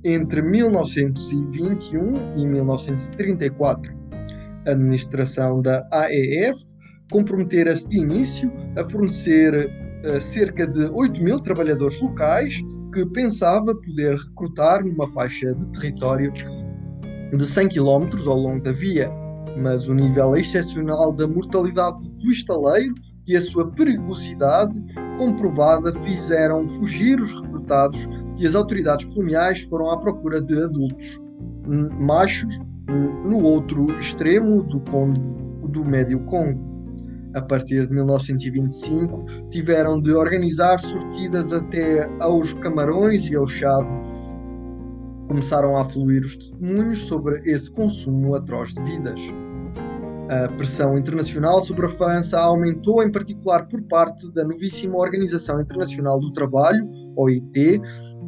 entre 0.05 0.41
1921 0.41 2.33
e 2.37 2.47
1934. 2.47 3.93
A 4.67 4.71
administração 4.71 5.61
da 5.61 5.87
AEF 5.93 6.57
comprometera-se 7.11 7.89
de 7.89 7.99
início 7.99 8.51
a 8.77 8.89
fornecer 8.89 9.71
uh, 10.05 10.21
cerca 10.21 10.67
de 10.67 10.85
8 10.87 11.23
mil 11.23 11.41
trabalhadores 11.41 12.01
locais 12.01 12.63
que 12.95 13.05
pensava 13.07 13.75
poder 13.75 14.17
recrutar 14.17 14.85
numa 14.85 15.07
faixa 15.13 15.55
de 15.55 15.67
território 15.73 16.33
de 16.33 17.47
100 17.47 17.69
km 17.69 18.09
ao 18.27 18.37
longo 18.37 18.63
da 18.63 18.73
via 18.73 19.11
mas 19.61 19.89
o 19.89 19.95
nível 19.95 20.37
excepcional 20.37 21.13
da 21.13 21.27
mortalidade 21.27 22.11
do 22.15 22.31
estaleiro 22.31 22.95
e 23.27 23.37
a 23.37 23.41
sua 23.41 23.71
perigosidade 23.71 24.83
comprovada 25.17 25.93
fizeram 26.01 26.67
fugir 26.67 27.21
os 27.21 27.41
recrutados 27.41 28.09
e 28.39 28.47
as 28.47 28.55
autoridades 28.55 29.07
coloniais 29.07 29.63
foram 29.63 29.91
à 29.91 29.99
procura 29.99 30.41
de 30.41 30.63
adultos 30.63 31.21
machos 31.99 32.61
no 33.25 33.43
outro 33.43 33.91
extremo 33.99 34.63
do, 34.65 34.81
Conde, 34.81 35.21
do 35.69 35.85
Médio 35.85 36.21
Congo. 36.25 36.69
A 37.35 37.41
partir 37.41 37.87
de 37.87 37.95
1925, 37.95 39.25
tiveram 39.51 40.01
de 40.01 40.13
organizar 40.13 40.81
sortidas 40.81 41.53
até 41.53 42.11
aos 42.21 42.53
Camarões 42.55 43.29
e 43.31 43.37
ao 43.37 43.47
Chade. 43.47 43.89
Começaram 45.29 45.77
a 45.77 45.85
fluir 45.85 46.23
os 46.23 46.35
testemunhos 46.35 46.99
sobre 46.99 47.41
esse 47.45 47.71
consumo 47.71 48.35
atroz 48.35 48.75
de 48.75 48.83
vidas. 48.83 49.21
A 50.31 50.47
pressão 50.47 50.97
internacional 50.97 51.61
sobre 51.65 51.87
a 51.87 51.89
França 51.89 52.39
aumentou, 52.39 53.03
em 53.03 53.11
particular 53.11 53.67
por 53.67 53.83
parte 53.83 54.33
da 54.33 54.45
novíssima 54.45 54.97
Organização 54.97 55.61
Internacional 55.61 56.21
do 56.21 56.33
Trabalho, 56.33 56.89
OIT, 57.17 57.81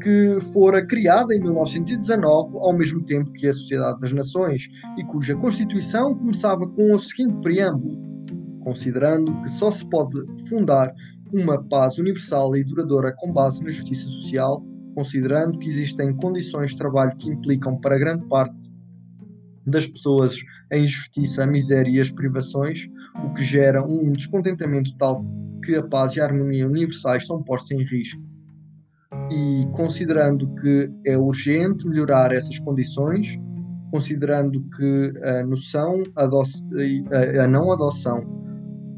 que 0.02 0.40
fora 0.52 0.84
criada 0.84 1.32
em 1.32 1.38
1919, 1.38 2.58
ao 2.58 2.72
mesmo 2.72 3.04
tempo 3.04 3.30
que 3.30 3.46
a 3.46 3.52
Sociedade 3.52 4.00
das 4.00 4.12
Nações, 4.12 4.68
e 4.98 5.04
cuja 5.04 5.36
Constituição 5.36 6.12
começava 6.16 6.66
com 6.66 6.92
o 6.92 6.98
seguinte 6.98 7.40
preâmbulo: 7.40 7.96
considerando 8.64 9.40
que 9.42 9.50
só 9.50 9.70
se 9.70 9.88
pode 9.88 10.12
fundar 10.48 10.92
uma 11.32 11.62
paz 11.68 11.98
universal 11.98 12.56
e 12.56 12.64
duradoura 12.64 13.14
com 13.16 13.32
base 13.32 13.62
na 13.62 13.70
justiça 13.70 14.08
social, 14.08 14.60
considerando 14.96 15.56
que 15.56 15.68
existem 15.68 16.12
condições 16.16 16.72
de 16.72 16.78
trabalho 16.78 17.16
que 17.16 17.30
implicam 17.30 17.80
para 17.80 17.96
grande 17.96 18.26
parte 18.26 18.72
das 19.66 19.86
pessoas 19.86 20.36
a 20.72 20.76
injustiça, 20.76 21.44
a 21.44 21.46
miséria 21.46 21.90
e 21.90 22.00
as 22.00 22.10
privações, 22.10 22.88
o 23.24 23.32
que 23.32 23.44
gera 23.44 23.84
um 23.84 24.12
descontentamento 24.12 24.96
tal 24.96 25.24
que 25.64 25.76
a 25.76 25.82
paz 25.82 26.16
e 26.16 26.20
a 26.20 26.24
harmonia 26.24 26.66
universais 26.66 27.26
são 27.26 27.42
postos 27.42 27.70
em 27.70 27.82
risco. 27.82 28.20
E 29.30 29.66
considerando 29.72 30.52
que 30.56 30.88
é 31.06 31.16
urgente 31.16 31.86
melhorar 31.86 32.32
essas 32.32 32.58
condições, 32.58 33.38
considerando 33.90 34.64
que 34.76 35.12
a 35.22 35.44
noção, 35.44 36.02
a, 36.16 36.24
a 37.44 37.46
não 37.46 37.70
adoção 37.70 38.42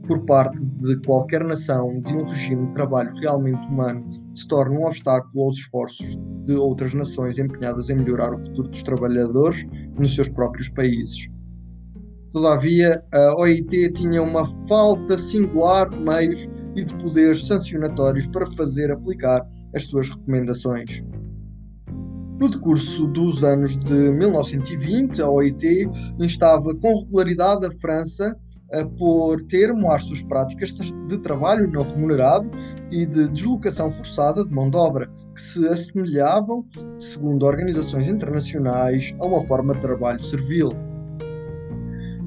por 0.06 0.24
parte 0.24 0.64
de 0.64 0.96
qualquer 1.00 1.44
nação 1.44 2.00
de 2.00 2.14
um 2.14 2.24
regime 2.24 2.66
de 2.66 2.72
trabalho 2.72 3.14
realmente 3.16 3.66
humano 3.68 4.06
se 4.32 4.46
torna 4.46 4.78
um 4.78 4.86
obstáculo 4.86 5.44
aos 5.44 5.56
esforços 5.56 6.18
de 6.44 6.54
outras 6.54 6.92
nações 6.94 7.38
empenhadas 7.38 7.88
em 7.90 7.96
melhorar 7.96 8.32
o 8.32 8.38
futuro 8.38 8.68
dos 8.68 8.82
trabalhadores 8.82 9.64
nos 9.98 10.14
seus 10.14 10.28
próprios 10.28 10.68
países. 10.70 11.28
Todavia, 12.32 13.02
a 13.12 13.40
OIT 13.40 13.92
tinha 13.92 14.20
uma 14.20 14.44
falta 14.66 15.16
singular 15.16 15.88
de 15.88 15.98
meios 15.98 16.50
e 16.74 16.84
de 16.84 16.94
poderes 16.96 17.46
sancionatórios 17.46 18.26
para 18.26 18.44
fazer 18.52 18.90
aplicar 18.90 19.40
as 19.74 19.84
suas 19.84 20.10
recomendações. 20.10 21.02
No 22.40 22.48
decurso 22.48 23.06
dos 23.06 23.44
anos 23.44 23.78
de 23.78 24.10
1920, 24.10 25.22
a 25.22 25.30
OIT 25.30 25.88
instava 26.18 26.74
com 26.74 27.04
regularidade 27.04 27.66
a 27.66 27.70
França 27.70 28.36
por 28.96 29.42
termo 29.42 29.90
às 29.90 30.04
suas 30.04 30.22
práticas 30.22 30.72
de 30.72 31.18
trabalho 31.18 31.70
não 31.70 31.82
remunerado 31.82 32.50
e 32.90 33.06
de 33.06 33.28
deslocação 33.28 33.90
forçada 33.90 34.44
de 34.44 34.50
mão 34.50 34.70
de 34.70 34.76
obra, 34.76 35.10
que 35.34 35.40
se 35.40 35.66
assemelhavam, 35.68 36.64
segundo 36.98 37.44
organizações 37.44 38.08
internacionais, 38.08 39.14
a 39.20 39.26
uma 39.26 39.42
forma 39.42 39.74
de 39.74 39.80
trabalho 39.80 40.22
servil. 40.22 40.70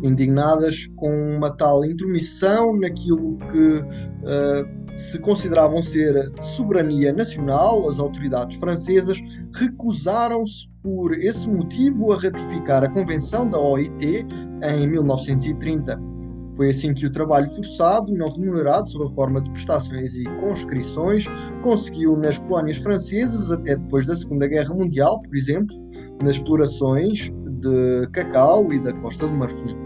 Indignadas 0.03 0.87
com 0.95 1.09
uma 1.37 1.49
tal 1.57 1.83
intromissão 1.83 2.77
naquilo 2.77 3.37
que 3.51 3.79
uh, 3.79 4.95
se 4.95 5.19
consideravam 5.19 5.81
ser 5.81 6.31
soberania 6.39 7.11
nacional, 7.11 7.89
as 7.89 7.97
autoridades 7.97 8.57
francesas 8.57 9.17
recusaram-se 9.55 10.69
por 10.83 11.13
esse 11.13 11.49
motivo 11.49 12.13
a 12.13 12.19
ratificar 12.21 12.83
a 12.83 12.89
Convenção 12.89 13.49
da 13.49 13.59
OIT 13.59 14.25
em 14.61 14.87
1930 14.87 16.16
foi 16.57 16.69
assim 16.69 16.91
que 16.91 17.05
o 17.05 17.11
trabalho 17.11 17.47
forçado, 17.51 18.11
não 18.13 18.31
remunerado, 18.31 18.89
sob 18.89 19.05
a 19.05 19.09
forma 19.09 19.39
de 19.39 19.49
prestações 19.51 20.15
e 20.15 20.23
conscrições, 20.39 21.25
conseguiu 21.61 22.17
nas 22.17 22.39
colónias 22.39 22.77
francesas, 22.77 23.51
até 23.51 23.75
depois 23.75 24.07
da 24.07 24.15
Segunda 24.15 24.47
Guerra 24.47 24.73
Mundial, 24.73 25.21
por 25.21 25.35
exemplo, 25.35 25.77
nas 26.21 26.35
explorações 26.35 27.31
de 27.61 28.07
cacau 28.11 28.73
e 28.73 28.79
da 28.79 28.91
Costa 28.93 29.27
do 29.27 29.33
Marfim. 29.33 29.77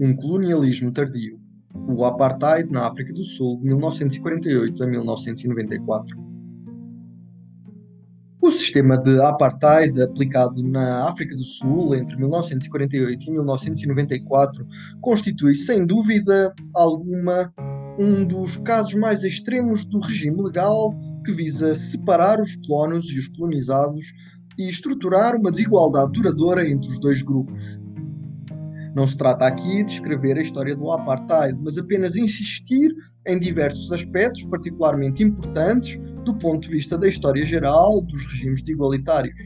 Um 0.00 0.14
colonialismo 0.14 0.92
tardio 0.92 1.47
o 1.88 2.04
apartheid 2.04 2.70
na 2.70 2.86
África 2.86 3.12
do 3.14 3.24
Sul 3.24 3.58
de 3.58 3.64
1948 3.64 4.82
a 4.82 4.86
1994. 4.86 6.28
O 8.40 8.50
sistema 8.50 8.96
de 8.96 9.20
apartheid 9.20 10.00
aplicado 10.00 10.62
na 10.62 11.08
África 11.08 11.34
do 11.34 11.42
Sul 11.42 11.94
entre 11.94 12.16
1948 12.16 13.26
e 13.26 13.32
1994 13.32 14.66
constitui, 15.00 15.54
sem 15.54 15.84
dúvida 15.84 16.54
alguma, 16.74 17.52
um 17.98 18.24
dos 18.24 18.56
casos 18.58 18.94
mais 18.94 19.24
extremos 19.24 19.84
do 19.86 19.98
regime 19.98 20.42
legal 20.42 20.94
que 21.24 21.32
visa 21.32 21.74
separar 21.74 22.40
os 22.40 22.54
colonos 22.66 23.10
e 23.10 23.18
os 23.18 23.28
colonizados 23.28 24.12
e 24.58 24.68
estruturar 24.68 25.34
uma 25.34 25.50
desigualdade 25.50 26.12
duradoura 26.12 26.68
entre 26.68 26.90
os 26.90 27.00
dois 27.00 27.22
grupos. 27.22 27.80
Não 28.94 29.06
se 29.06 29.16
trata 29.16 29.46
aqui 29.46 29.84
de 29.84 29.92
escrever 29.92 30.36
a 30.36 30.40
história 30.40 30.74
do 30.74 30.90
apartheid, 30.90 31.58
mas 31.62 31.78
apenas 31.78 32.16
insistir 32.16 32.92
em 33.26 33.38
diversos 33.38 33.92
aspectos 33.92 34.44
particularmente 34.44 35.22
importantes 35.22 36.00
do 36.24 36.34
ponto 36.34 36.62
de 36.62 36.68
vista 36.68 36.96
da 36.96 37.08
história 37.08 37.44
geral 37.44 38.00
dos 38.00 38.24
regimes 38.32 38.66
igualitários. 38.68 39.38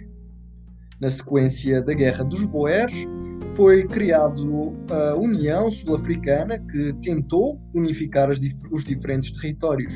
Na 1.01 1.11
sequência 1.11 1.83
da 1.83 1.93
Guerra 1.93 2.25
dos 2.25 2.45
Boers, 2.47 3.07
foi 3.55 3.87
criado 3.87 4.75
a 4.91 5.17
União 5.17 5.71
Sul-Africana, 5.71 6.59
que 6.71 6.93
tentou 7.03 7.61
unificar 7.75 8.33
dif 8.33 8.55
os 8.71 8.85
diferentes 8.85 9.31
territórios. 9.33 9.93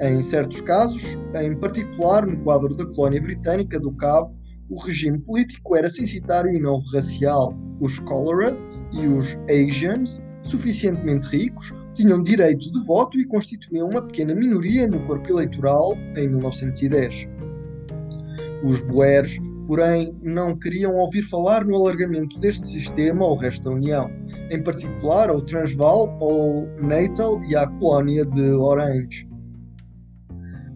Em 0.00 0.22
certos 0.22 0.60
casos, 0.62 1.18
em 1.34 1.54
particular 1.56 2.26
no 2.26 2.42
quadro 2.42 2.74
da 2.74 2.86
colónia 2.86 3.20
britânica 3.20 3.78
do 3.78 3.92
Cabo, 3.92 4.34
o 4.72 4.78
regime 4.78 5.18
político 5.18 5.76
era 5.76 5.88
censitário 5.90 6.50
e 6.54 6.58
não 6.58 6.80
racial. 6.92 7.54
Os 7.80 7.98
Colored 7.98 8.56
e 8.92 9.06
os 9.06 9.36
Asians, 9.50 10.22
suficientemente 10.40 11.26
ricos, 11.26 11.74
tinham 11.92 12.22
direito 12.22 12.72
de 12.72 12.86
voto 12.86 13.18
e 13.18 13.26
constituíam 13.26 13.90
uma 13.90 14.00
pequena 14.00 14.34
minoria 14.34 14.86
no 14.86 15.04
corpo 15.04 15.30
eleitoral 15.30 15.94
em 16.16 16.26
1910. 16.26 17.28
Os 18.64 18.80
Boers, 18.84 19.36
porém, 19.66 20.16
não 20.22 20.58
queriam 20.58 20.96
ouvir 20.96 21.22
falar 21.22 21.66
no 21.66 21.76
alargamento 21.76 22.40
deste 22.40 22.66
sistema 22.66 23.26
ao 23.26 23.36
resto 23.36 23.64
da 23.64 23.72
União, 23.72 24.10
em 24.50 24.62
particular 24.62 25.28
ao 25.28 25.42
Transvaal, 25.42 26.16
ao 26.18 26.66
Natal 26.80 27.42
e 27.44 27.54
à 27.54 27.66
colónia 27.66 28.24
de 28.24 28.52
Orange. 28.52 29.31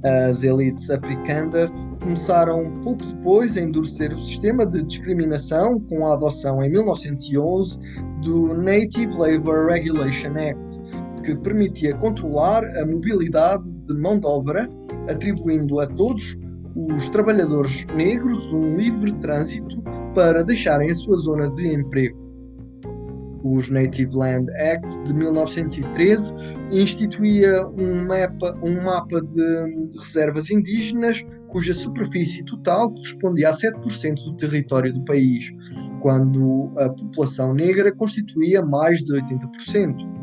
As 0.04 0.42
elites 0.42 0.90
africanas 0.90 1.70
começaram 2.02 2.80
pouco 2.82 3.04
depois 3.04 3.56
a 3.56 3.60
endurecer 3.60 4.12
o 4.12 4.18
sistema 4.18 4.66
de 4.66 4.82
discriminação 4.82 5.80
com 5.80 6.06
a 6.06 6.14
adoção 6.14 6.62
em 6.62 6.70
1911 6.70 7.78
do 8.22 8.54
Native 8.54 9.16
Labour 9.16 9.66
Regulation 9.66 10.32
Act, 10.32 10.78
que 11.24 11.34
permitia 11.34 11.94
controlar 11.96 12.64
a 12.64 12.86
mobilidade 12.86 13.64
de 13.86 13.94
mão 13.94 14.18
de 14.18 14.26
obra, 14.26 14.68
atribuindo 15.08 15.80
a 15.80 15.86
todos 15.86 16.36
os 16.76 17.08
trabalhadores 17.08 17.84
negros 17.96 18.52
um 18.52 18.72
livre 18.72 19.12
trânsito 19.18 19.82
para 20.14 20.44
deixarem 20.44 20.90
a 20.90 20.94
sua 20.94 21.16
zona 21.16 21.48
de 21.50 21.74
emprego 21.74 22.25
os 23.54 23.68
Native 23.68 24.16
Land 24.16 24.50
Act 24.52 25.02
de 25.04 25.14
1913 25.14 26.34
instituía 26.70 27.66
um 27.68 28.04
mapa, 28.06 28.58
um 28.62 28.82
mapa 28.82 29.20
de, 29.20 29.88
de 29.90 29.98
reservas 29.98 30.50
indígenas 30.50 31.24
cuja 31.48 31.72
superfície 31.74 32.44
total 32.44 32.90
correspondia 32.90 33.50
a 33.50 33.56
7% 33.56 34.14
do 34.14 34.36
território 34.36 34.92
do 34.92 35.04
país, 35.04 35.50
quando 36.00 36.72
a 36.78 36.88
população 36.88 37.54
negra 37.54 37.92
constituía 37.92 38.62
mais 38.62 39.02
de 39.02 39.12
80%. 39.12 40.16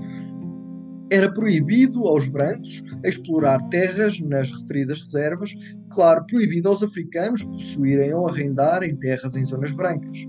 Era 1.12 1.31
proibido 1.31 2.07
aos 2.07 2.27
brancos 2.27 2.83
explorar 3.03 3.59
terras 3.69 4.19
nas 4.19 4.51
referidas 4.51 4.99
reservas, 4.99 5.53
claro, 5.91 6.25
proibido 6.25 6.69
aos 6.69 6.81
africanos 6.81 7.43
possuírem 7.43 8.13
ou 8.13 8.27
arrendarem 8.27 8.95
terras 8.95 9.36
em 9.36 9.45
zonas 9.45 9.71
brancas. 9.71 10.27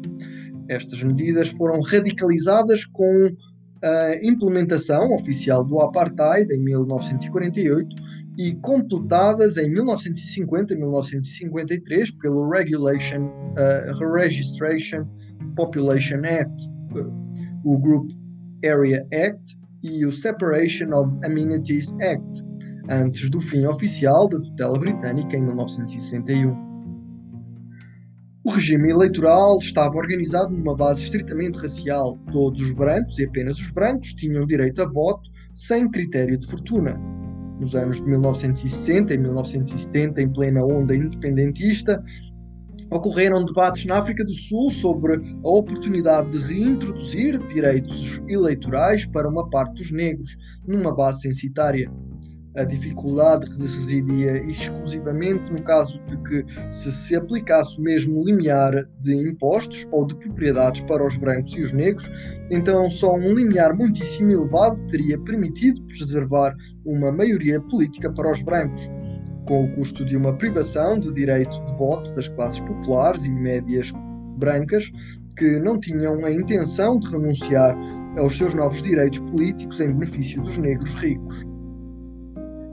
Estas 0.68 1.02
medidas 1.02 1.48
foram 1.48 1.80
radicalizadas 1.80 2.84
com 2.86 3.28
a 3.82 4.16
implementação 4.22 5.12
oficial 5.12 5.62
do 5.64 5.78
apartheid 5.80 6.50
em 6.52 6.62
1948 6.62 7.94
e 8.38 8.54
completadas 8.56 9.56
em 9.56 9.70
1950 9.70 10.72
e 10.72 10.76
1953 10.76 12.10
pelo 12.18 12.48
Regulation 12.48 13.26
uh, 13.26 14.14
Registration 14.14 15.06
Population 15.54 16.20
Act, 16.24 16.70
o 17.64 17.78
Group 17.78 18.10
Area 18.64 19.06
Act 19.12 19.58
e 19.82 20.04
o 20.04 20.10
Separation 20.10 20.92
of 20.94 21.10
Amenities 21.24 21.92
Act, 22.00 22.42
antes 22.88 23.30
do 23.30 23.38
fim 23.38 23.66
oficial 23.66 24.28
da 24.28 24.40
tutela 24.40 24.78
britânica 24.78 25.36
em 25.36 25.44
1961. 25.44 26.73
O 28.46 28.50
regime 28.50 28.90
eleitoral 28.90 29.56
estava 29.56 29.96
organizado 29.96 30.52
numa 30.54 30.76
base 30.76 31.02
estritamente 31.02 31.56
racial. 31.58 32.18
Todos 32.30 32.60
os 32.60 32.74
brancos, 32.74 33.18
e 33.18 33.24
apenas 33.24 33.58
os 33.58 33.70
brancos, 33.70 34.12
tinham 34.12 34.44
direito 34.44 34.82
a 34.82 34.86
voto 34.86 35.30
sem 35.54 35.90
critério 35.90 36.36
de 36.36 36.46
fortuna. 36.46 36.94
Nos 37.58 37.74
anos 37.74 37.96
de 37.96 38.02
1960 38.02 39.14
e 39.14 39.18
1970, 39.18 40.20
em 40.20 40.30
plena 40.30 40.62
onda 40.62 40.94
independentista, 40.94 42.04
ocorreram 42.90 43.46
debates 43.46 43.86
na 43.86 43.96
África 43.96 44.22
do 44.22 44.34
Sul 44.34 44.68
sobre 44.68 45.14
a 45.14 45.48
oportunidade 45.48 46.30
de 46.30 46.52
reintroduzir 46.52 47.38
direitos 47.46 48.20
eleitorais 48.28 49.06
para 49.06 49.26
uma 49.26 49.48
parte 49.48 49.76
dos 49.76 49.90
negros, 49.90 50.36
numa 50.68 50.94
base 50.94 51.22
censitária 51.22 51.90
a 52.56 52.64
dificuldade 52.64 53.50
residia 53.58 54.36
exclusivamente 54.44 55.52
no 55.52 55.62
caso 55.62 56.00
de 56.06 56.16
que 56.18 56.44
se 56.70 56.92
se 56.92 57.16
aplicasse 57.16 57.78
o 57.78 57.82
mesmo 57.82 58.22
limiar 58.22 58.72
de 59.00 59.14
impostos 59.14 59.86
ou 59.90 60.06
de 60.06 60.14
propriedades 60.16 60.82
para 60.82 61.04
os 61.04 61.16
brancos 61.16 61.52
e 61.54 61.62
os 61.62 61.72
negros, 61.72 62.10
então 62.50 62.88
só 62.88 63.14
um 63.14 63.34
limiar 63.34 63.74
muitíssimo 63.74 64.30
elevado 64.30 64.80
teria 64.86 65.18
permitido 65.18 65.82
preservar 65.82 66.54
uma 66.86 67.10
maioria 67.10 67.60
política 67.60 68.12
para 68.12 68.30
os 68.30 68.42
brancos, 68.42 68.88
com 69.46 69.64
o 69.64 69.72
custo 69.72 70.04
de 70.04 70.16
uma 70.16 70.36
privação 70.36 70.98
de 70.98 71.12
direito 71.12 71.62
de 71.64 71.72
voto 71.76 72.12
das 72.14 72.28
classes 72.28 72.60
populares 72.60 73.24
e 73.24 73.32
médias 73.32 73.92
brancas 74.38 74.90
que 75.36 75.58
não 75.58 75.78
tinham 75.78 76.24
a 76.24 76.30
intenção 76.30 76.98
de 76.98 77.10
renunciar 77.10 77.76
aos 78.16 78.36
seus 78.36 78.54
novos 78.54 78.80
direitos 78.80 79.18
políticos 79.18 79.80
em 79.80 79.92
benefício 79.92 80.40
dos 80.42 80.58
negros 80.58 80.94
ricos. 80.94 81.53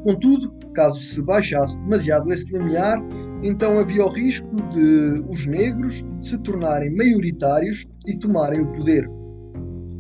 Contudo, 0.04 0.52
caso 0.74 1.00
se 1.00 1.22
baixasse 1.22 1.80
demasiado 1.82 2.32
esse 2.32 2.52
limiar, 2.52 3.00
então 3.44 3.78
havia 3.78 4.04
o 4.06 4.10
risco 4.10 4.50
de 4.70 5.24
os 5.30 5.46
negros 5.46 6.04
se 6.20 6.38
tornarem 6.40 6.96
maioritários 6.96 7.88
e 8.06 8.18
tomarem 8.18 8.62
o 8.62 8.72
poder. 8.74 9.08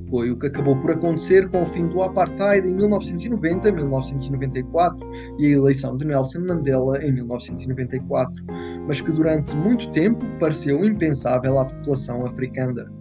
Foi 0.09 0.29
o 0.29 0.37
que 0.37 0.47
acabou 0.47 0.75
por 0.81 0.91
acontecer 0.91 1.47
com 1.49 1.61
o 1.61 1.65
fim 1.65 1.87
do 1.87 2.01
apartheid 2.01 2.67
em 2.67 2.75
1990-1994 2.75 4.97
e 5.39 5.45
a 5.45 5.51
eleição 5.51 5.95
de 5.95 6.05
Nelson 6.05 6.41
Mandela 6.41 7.01
em 7.01 7.13
1994, 7.13 8.43
mas 8.87 8.99
que 8.99 9.11
durante 9.11 9.55
muito 9.55 9.89
tempo 9.91 10.25
pareceu 10.37 10.83
impensável 10.83 11.59
à 11.59 11.65
população 11.65 12.25
africana. 12.25 12.91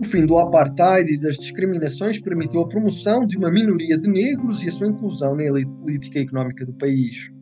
O 0.00 0.04
fim 0.04 0.24
do 0.24 0.38
apartheid 0.38 1.12
e 1.12 1.18
das 1.18 1.36
discriminações 1.36 2.20
permitiu 2.20 2.60
a 2.60 2.68
promoção 2.68 3.26
de 3.26 3.36
uma 3.36 3.50
minoria 3.50 3.98
de 3.98 4.08
negros 4.08 4.62
e 4.62 4.68
a 4.68 4.72
sua 4.72 4.86
inclusão 4.86 5.34
na 5.34 5.42
elite 5.42 5.72
política 5.72 6.20
e 6.20 6.22
económica 6.22 6.64
do 6.64 6.72
país. 6.74 7.32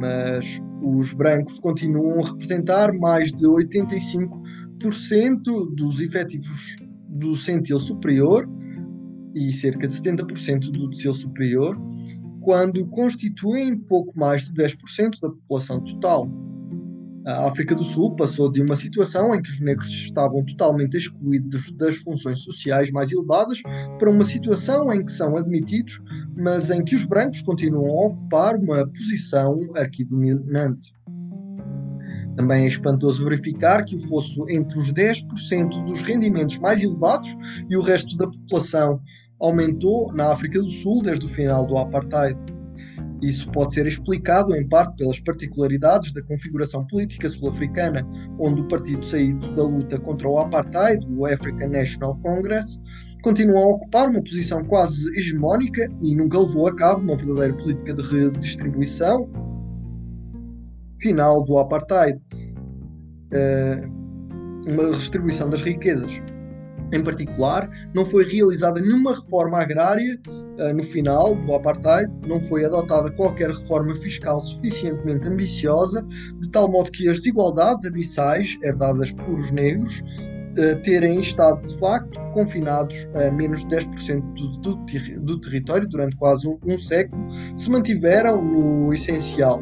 Mas 0.00 0.60
os 0.82 1.14
brancos 1.14 1.60
continuam 1.60 2.18
a 2.18 2.28
representar 2.28 2.92
mais 2.92 3.32
de 3.32 3.46
85% 3.46 5.76
dos 5.76 6.00
efetivos 6.00 6.76
do 7.08 7.36
centil 7.36 7.78
superior 7.78 8.50
e 9.32 9.52
cerca 9.52 9.86
de 9.86 9.94
70% 9.94 10.72
do 10.72 10.90
decil 10.90 11.14
superior, 11.14 11.80
quando 12.40 12.84
constituem 12.88 13.78
pouco 13.78 14.18
mais 14.18 14.50
de 14.50 14.54
10% 14.54 15.20
da 15.22 15.30
população 15.30 15.80
total. 15.80 16.28
A 17.26 17.48
África 17.48 17.74
do 17.74 17.82
Sul 17.82 18.14
passou 18.14 18.50
de 18.50 18.60
uma 18.60 18.76
situação 18.76 19.34
em 19.34 19.40
que 19.40 19.50
os 19.50 19.58
negros 19.58 19.88
estavam 19.88 20.44
totalmente 20.44 20.94
excluídos 20.94 21.72
das 21.72 21.96
funções 21.96 22.40
sociais 22.40 22.90
mais 22.90 23.10
elevadas 23.10 23.62
para 23.98 24.10
uma 24.10 24.26
situação 24.26 24.92
em 24.92 25.02
que 25.02 25.10
são 25.10 25.34
admitidos, 25.34 26.02
mas 26.36 26.70
em 26.70 26.84
que 26.84 26.94
os 26.94 27.06
brancos 27.06 27.40
continuam 27.40 27.88
a 27.88 28.06
ocupar 28.08 28.56
uma 28.56 28.86
posição 28.88 29.58
arquidominante. 29.74 30.92
Também 32.36 32.64
é 32.64 32.68
espantoso 32.68 33.24
verificar 33.24 33.84
que 33.86 33.96
o 33.96 34.00
fosso 34.00 34.44
entre 34.50 34.78
os 34.78 34.92
10% 34.92 35.84
dos 35.86 36.02
rendimentos 36.02 36.58
mais 36.58 36.82
elevados 36.82 37.34
e 37.70 37.76
o 37.76 37.80
resto 37.80 38.16
da 38.18 38.26
população 38.26 39.00
aumentou 39.40 40.12
na 40.12 40.30
África 40.30 40.60
do 40.60 40.68
Sul 40.68 41.02
desde 41.02 41.24
o 41.24 41.28
final 41.28 41.66
do 41.66 41.78
apartheid. 41.78 42.38
Isso 43.24 43.50
pode 43.52 43.72
ser 43.72 43.86
explicado 43.86 44.54
em 44.54 44.68
parte 44.68 44.96
pelas 44.98 45.18
particularidades 45.18 46.12
da 46.12 46.22
configuração 46.24 46.86
política 46.86 47.26
sul-africana, 47.26 48.06
onde 48.38 48.60
o 48.60 48.68
partido 48.68 49.04
saído 49.04 49.54
da 49.54 49.62
luta 49.62 49.98
contra 49.98 50.28
o 50.28 50.38
apartheid, 50.38 51.06
o 51.08 51.24
African 51.24 51.68
National 51.68 52.18
Congress, 52.18 52.78
continua 53.22 53.60
a 53.60 53.66
ocupar 53.66 54.10
uma 54.10 54.22
posição 54.22 54.62
quase 54.64 55.08
hegemónica 55.18 55.90
e 56.02 56.14
nunca 56.14 56.38
levou 56.38 56.68
a 56.68 56.76
cabo 56.76 57.00
uma 57.00 57.16
verdadeira 57.16 57.54
política 57.54 57.94
de 57.94 58.02
redistribuição 58.02 59.30
final 61.00 61.42
do 61.44 61.58
apartheid, 61.58 62.20
eh, 63.32 63.80
uma 64.66 64.84
redistribuição 64.84 65.48
das 65.48 65.62
riquezas. 65.62 66.12
Em 66.92 67.02
particular, 67.02 67.70
não 67.94 68.04
foi 68.04 68.24
realizada 68.24 68.82
nenhuma 68.82 69.14
reforma 69.14 69.58
agrária 69.60 70.20
no 70.74 70.84
final 70.84 71.34
do 71.34 71.54
apartheid, 71.54 72.10
não 72.26 72.38
foi 72.38 72.64
adotada 72.64 73.10
qualquer 73.12 73.50
reforma 73.50 73.94
fiscal 73.94 74.40
suficientemente 74.40 75.28
ambiciosa, 75.28 76.06
de 76.38 76.50
tal 76.50 76.70
modo 76.70 76.90
que 76.90 77.08
as 77.08 77.18
desigualdades 77.18 77.84
abissais 77.84 78.56
herdadas 78.62 79.10
por 79.12 79.34
os 79.34 79.50
negros 79.50 80.00
uh, 80.00 80.80
terem 80.82 81.20
estado 81.20 81.60
de 81.66 81.76
facto 81.78 82.20
confinados 82.32 83.08
a 83.14 83.30
menos 83.30 83.64
de 83.66 83.76
10% 83.76 84.22
do, 84.34 84.56
do, 84.58 85.20
do, 85.20 85.40
território 85.40 85.88
durante 85.88 86.16
quase 86.16 86.48
um, 86.48 86.58
um 86.64 86.78
século, 86.78 87.24
se 87.56 87.70
mantiveram 87.70 88.42
no 88.42 88.92
essencial. 88.92 89.60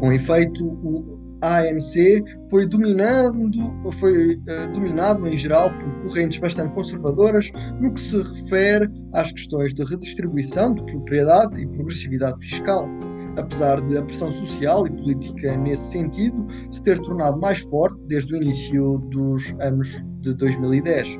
Com 0.00 0.12
efeito, 0.12 0.64
o, 0.64 1.17
a 1.40 1.60
ANC 1.60 2.22
foi 2.50 2.66
dominando, 2.66 3.72
foi 3.92 4.34
uh, 4.34 4.72
dominado 4.72 5.28
em 5.28 5.36
geral 5.36 5.70
por 5.78 6.02
correntes 6.02 6.38
bastante 6.38 6.72
conservadoras 6.72 7.48
no 7.80 7.92
que 7.92 8.00
se 8.00 8.16
refere 8.18 8.90
às 9.12 9.30
questões 9.32 9.74
de 9.74 9.84
redistribuição 9.84 10.74
de 10.74 10.82
propriedade 10.84 11.60
e 11.60 11.66
progressividade 11.66 12.40
fiscal, 12.40 12.88
apesar 13.36 13.80
de 13.82 13.98
a 13.98 14.02
pressão 14.02 14.32
social 14.32 14.86
e 14.86 14.90
política 14.90 15.54
nesse 15.56 15.92
sentido 15.92 16.46
se 16.70 16.82
ter 16.82 16.98
tornado 17.00 17.38
mais 17.40 17.60
forte 17.60 18.06
desde 18.06 18.34
o 18.34 18.36
início 18.36 18.98
dos 19.10 19.54
anos 19.60 20.02
de 20.20 20.34
2010. 20.34 21.18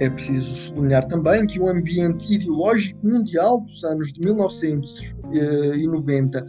É 0.00 0.10
preciso 0.10 0.52
sublinhar 0.54 1.06
também 1.06 1.46
que 1.46 1.60
o 1.60 1.68
ambiente 1.68 2.34
ideológico 2.34 3.06
mundial 3.06 3.60
dos 3.60 3.84
anos 3.84 4.12
de 4.12 4.20
1990 4.20 6.38
a 6.38 6.44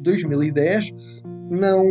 2010 0.00 0.92
não 1.50 1.84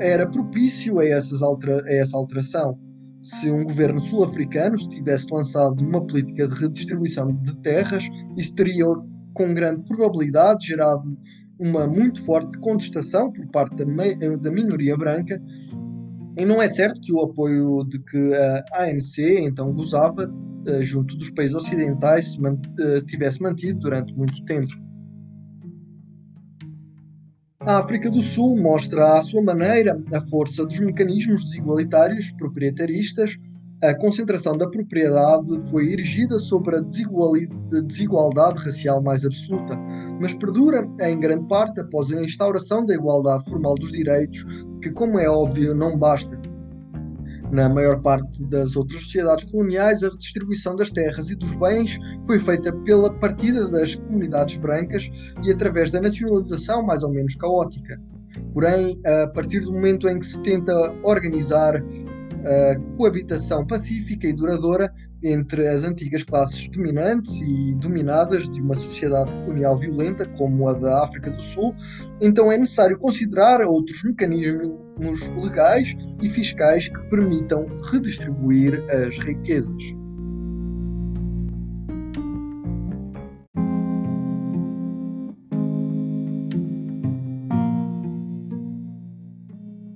era 0.00 0.26
propício 0.28 1.00
a, 1.00 1.04
altera 1.44 1.82
a 1.84 1.92
essa 1.92 2.16
alteração. 2.16 2.78
Se 3.22 3.50
um 3.50 3.64
governo 3.64 4.00
sul-africano 4.00 4.76
tivesse 4.76 5.26
lançado 5.30 5.78
uma 5.80 6.04
política 6.06 6.48
de 6.48 6.54
redistribuição 6.54 7.34
de 7.42 7.56
terras, 7.58 8.08
isso 8.36 8.54
teria 8.54 8.86
com 9.34 9.54
grande 9.54 9.82
probabilidade 9.84 10.66
gerado 10.66 11.16
uma 11.58 11.86
muito 11.86 12.22
forte 12.24 12.58
contestação 12.58 13.30
por 13.30 13.46
parte 13.48 13.76
da, 13.76 13.84
da 14.36 14.50
minoria 14.50 14.96
branca 14.96 15.40
e 16.38 16.44
não 16.44 16.62
é 16.62 16.68
certo 16.68 17.00
que 17.02 17.12
o 17.12 17.20
apoio 17.20 17.84
de 17.84 17.98
que 17.98 18.34
a 18.34 18.84
ANC 18.84 19.18
então 19.18 19.72
gozava 19.74 20.32
eh, 20.66 20.82
junto 20.82 21.16
dos 21.16 21.30
países 21.30 21.54
ocidentais 21.54 22.32
se 22.32 22.38
eh, 22.40 23.00
tivesse 23.06 23.42
mantido 23.42 23.80
durante 23.80 24.14
muito 24.14 24.42
tempo. 24.44 24.72
A 27.70 27.78
África 27.78 28.10
do 28.10 28.20
Sul 28.20 28.56
mostra 28.56 29.16
à 29.16 29.22
sua 29.22 29.40
maneira 29.40 29.96
a 30.12 30.20
força 30.22 30.66
dos 30.66 30.80
mecanismos 30.80 31.44
desigualitários 31.44 32.32
proprietaristas. 32.32 33.38
A 33.80 33.94
concentração 33.94 34.58
da 34.58 34.68
propriedade 34.68 35.56
foi 35.70 35.92
erigida 35.92 36.36
sobre 36.40 36.78
a 36.78 36.80
desigualdade 36.80 38.64
racial 38.64 39.00
mais 39.00 39.24
absoluta, 39.24 39.78
mas 40.20 40.34
perdura 40.34 40.84
em 41.00 41.20
grande 41.20 41.46
parte 41.46 41.78
após 41.78 42.10
a 42.10 42.20
instauração 42.20 42.84
da 42.84 42.92
igualdade 42.92 43.44
formal 43.44 43.76
dos 43.76 43.92
direitos, 43.92 44.44
que, 44.82 44.90
como 44.90 45.20
é 45.20 45.30
óbvio, 45.30 45.72
não 45.72 45.96
basta. 45.96 46.49
Na 47.52 47.68
maior 47.68 48.00
parte 48.00 48.44
das 48.46 48.76
outras 48.76 49.02
sociedades 49.02 49.44
coloniais, 49.50 50.04
a 50.04 50.08
redistribuição 50.08 50.76
das 50.76 50.90
terras 50.90 51.30
e 51.30 51.34
dos 51.34 51.56
bens 51.56 51.98
foi 52.24 52.38
feita 52.38 52.72
pela 52.84 53.12
partida 53.14 53.66
das 53.68 53.96
comunidades 53.96 54.56
brancas 54.56 55.10
e 55.42 55.50
através 55.50 55.90
da 55.90 56.00
nacionalização 56.00 56.82
mais 56.84 57.02
ou 57.02 57.10
menos 57.10 57.34
caótica. 57.34 58.00
Porém, 58.52 59.00
a 59.04 59.26
partir 59.28 59.60
do 59.60 59.72
momento 59.72 60.08
em 60.08 60.20
que 60.20 60.26
se 60.26 60.40
tenta 60.42 60.72
organizar 61.02 61.74
a 61.76 62.96
coabitação 62.96 63.66
pacífica 63.66 64.28
e 64.28 64.32
duradoura 64.32 64.92
entre 65.22 65.66
as 65.68 65.84
antigas 65.84 66.22
classes 66.22 66.68
dominantes 66.68 67.40
e 67.40 67.74
dominadas 67.74 68.48
de 68.48 68.60
uma 68.60 68.74
sociedade 68.74 69.30
colonial 69.44 69.78
violenta 69.78 70.26
como 70.36 70.68
a 70.68 70.72
da 70.72 71.02
África 71.02 71.30
do 71.30 71.42
Sul, 71.42 71.74
então 72.20 72.50
é 72.50 72.56
necessário 72.56 72.98
considerar 72.98 73.60
outros 73.60 74.02
mecanismos 74.02 75.28
legais 75.42 75.94
e 76.22 76.28
fiscais 76.28 76.88
que 76.88 76.98
permitam 77.10 77.66
redistribuir 77.90 78.82
as 78.90 79.18
riquezas. 79.18 80.00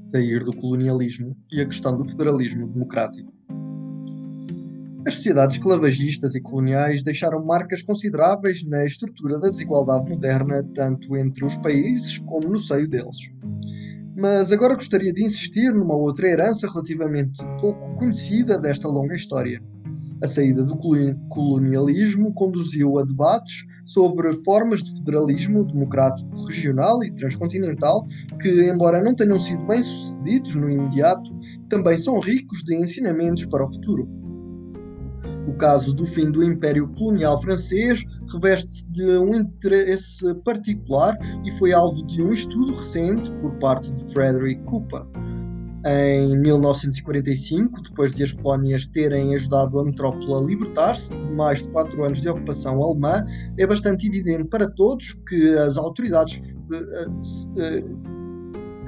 Sair 0.01 0.45
do 0.45 0.55
colonialismo 0.55 1.37
e 1.51 1.61
a 1.61 1.67
questão 1.67 1.97
do 1.97 2.05
federalismo 2.05 2.69
democrático. 2.69 3.44
As 5.07 5.17
sociedades 5.17 5.57
esclavagistas 5.57 6.35
e 6.35 6.41
coloniais 6.41 7.03
deixaram 7.03 7.45
marcas 7.45 7.83
consideráveis 7.83 8.67
na 8.67 8.87
estrutura 8.87 9.39
da 9.39 9.51
desigualdade 9.51 10.09
moderna, 10.09 10.67
tanto 10.75 11.15
entre 11.15 11.45
os 11.45 11.57
países 11.59 12.17
como 12.21 12.49
no 12.49 12.59
seio 12.59 12.89
deles. 12.89 13.19
Mas 14.17 14.51
agora 14.51 14.75
gostaria 14.75 15.13
de 15.13 15.23
insistir 15.23 15.75
numa 15.75 15.95
outra 15.95 16.27
herança 16.27 16.67
relativamente 16.67 17.45
pouco 17.61 17.99
conhecida 17.99 18.59
desta 18.59 18.89
longa 18.89 19.15
história. 19.15 19.63
A 20.23 20.27
saída 20.27 20.65
do 20.65 20.79
colonialismo 21.29 22.33
conduziu 22.33 22.99
a 22.99 23.05
debates 23.05 23.63
sobre 23.85 24.33
formas 24.43 24.83
de 24.83 24.97
federalismo 24.97 25.67
democrático 25.67 26.47
regional 26.47 27.05
e 27.05 27.15
transcontinental 27.15 28.07
que, 28.41 28.71
embora 28.71 29.03
não 29.03 29.15
tenham 29.15 29.39
sido 29.39 29.67
bem-sucedidos 29.67 30.55
no 30.55 30.71
imediato, 30.71 31.31
também 31.69 31.99
são 31.99 32.21
ricos 32.21 32.63
de 32.65 32.75
ensinamentos 32.75 33.45
para 33.45 33.67
o 33.67 33.69
futuro. 33.69 34.09
O 35.47 35.53
caso 35.55 35.93
do 35.93 36.07
fim 36.07 36.31
do 36.31 36.43
Império 36.43 36.89
Colonial 36.89 37.41
Francês 37.41 38.03
reveste-se 38.33 38.87
de 38.91 39.19
um 39.19 39.35
interesse 39.35 40.35
particular 40.37 41.17
e 41.45 41.51
foi 41.53 41.73
alvo 41.73 42.05
de 42.07 42.23
um 42.23 42.33
estudo 42.33 42.73
recente 42.73 43.31
por 43.41 43.53
parte 43.59 43.93
de 43.93 44.13
Frederick 44.13 44.63
Cooper. 44.65 45.03
Em 45.87 46.35
1945, 46.39 47.83
depois 47.83 48.11
de 48.11 48.23
as 48.23 48.33
colónias 48.33 48.87
terem 48.87 49.35
ajudado 49.35 49.79
a 49.79 49.85
metrópole 49.85 50.33
a 50.33 50.41
libertar-se 50.41 51.11
de 51.11 51.33
mais 51.33 51.63
de 51.63 51.71
quatro 51.73 52.03
anos 52.03 52.23
de 52.23 52.29
ocupação 52.29 52.83
alemã, 52.83 53.27
é 53.59 53.67
bastante 53.67 54.07
evidente 54.07 54.45
para 54.45 54.67
todos 54.71 55.13
que 55.29 55.53
as 55.59 55.77
autoridades 55.77 56.41
eh, 56.73 57.07
eh, 57.59 57.85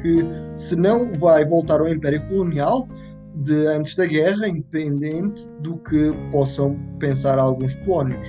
que 0.01 0.25
se 0.55 0.75
não 0.75 1.12
vai 1.12 1.45
voltar 1.45 1.81
ao 1.81 1.88
Império 1.88 2.25
Colonial, 2.29 2.88
de 3.37 3.66
antes 3.66 3.94
da 3.94 4.07
guerra, 4.07 4.49
independente 4.49 5.46
do 5.61 5.77
que 5.79 6.12
possam 6.31 6.79
pensar 6.99 7.38
alguns 7.38 7.75
colónios. 7.77 8.27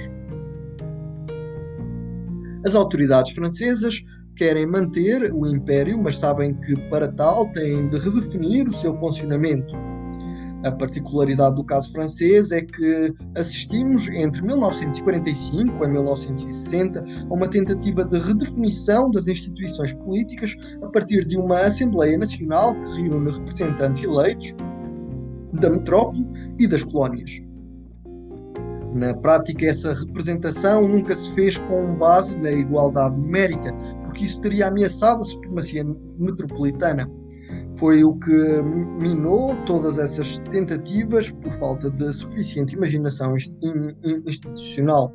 As 2.66 2.76
autoridades 2.76 3.34
francesas 3.34 4.04
querem 4.36 4.68
manter 4.68 5.34
o 5.34 5.48
império, 5.48 5.98
mas 6.02 6.18
sabem 6.18 6.54
que 6.56 6.76
para 6.90 7.12
tal 7.12 7.50
têm 7.54 7.90
de 7.90 7.98
redefinir 7.98 8.68
o 8.68 8.74
seu 8.74 8.94
funcionamento. 8.94 9.74
A 10.64 10.72
particularidade 10.72 11.56
do 11.56 11.64
caso 11.64 11.92
francês 11.92 12.52
é 12.52 12.62
que 12.62 13.14
assistimos 13.36 14.10
entre 14.10 14.42
1945 14.42 15.84
e 15.84 15.88
1960 15.88 17.06
a 17.30 17.34
uma 17.34 17.48
tentativa 17.48 18.04
de 18.04 18.18
redefinição 18.18 19.10
das 19.12 19.28
instituições 19.28 19.94
políticas 19.94 20.56
a 20.82 20.88
partir 20.88 21.26
de 21.26 21.38
uma 21.38 21.60
Assembleia 21.62 22.18
Nacional 22.18 22.74
que 22.74 23.04
reúne 23.04 23.32
representantes 23.32 24.04
eleitos 24.04 24.56
da 25.58 25.70
metrópole 25.70 26.26
e 26.60 26.68
das 26.68 26.84
colónias. 26.84 27.42
Na 28.94 29.14
prática, 29.14 29.66
essa 29.66 29.94
representação 29.94 30.88
nunca 30.88 31.14
se 31.14 31.32
fez 31.34 31.58
com 31.58 31.96
base 31.96 32.38
na 32.38 32.52
igualdade 32.52 33.16
numérica, 33.16 33.74
porque 34.04 34.24
isso 34.24 34.42
teria 34.42 34.68
ameaçado 34.68 35.22
a 35.22 35.26
supremacia 35.26 35.86
metropolitana. 36.18 37.10
Foi 37.74 38.04
o 38.04 38.16
que 38.16 38.62
minou 39.00 39.56
todas 39.66 40.00
essas 40.00 40.40
tentativas 40.52 41.30
por 41.32 41.52
falta 41.54 41.92
de 41.92 42.12
suficiente 42.12 42.76
imaginação 42.76 43.36
institucional. 44.26 45.14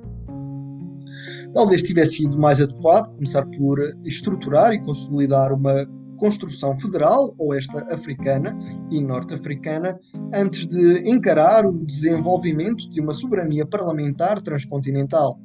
Talvez 1.55 1.83
tivesse 1.83 2.19
sido 2.19 2.39
mais 2.39 2.61
adequado 2.61 3.13
começar 3.15 3.45
por 3.47 3.79
estruturar 4.05 4.73
e 4.73 4.81
consolidar 4.81 5.53
uma 5.53 5.87
construção 6.23 6.73
federal, 6.77 7.35
oeste 7.37 7.77
africana 7.91 8.57
e 8.93 9.01
norte-africana, 9.01 9.99
antes 10.33 10.69
de 10.69 10.99
encarar 11.11 11.67
o 11.67 11.85
desenvolvimento 11.85 12.89
de 12.91 13.01
uma 13.01 13.13
soberania 13.13 13.67
parlamentar 13.67 14.41
transcontinental. 14.41 15.41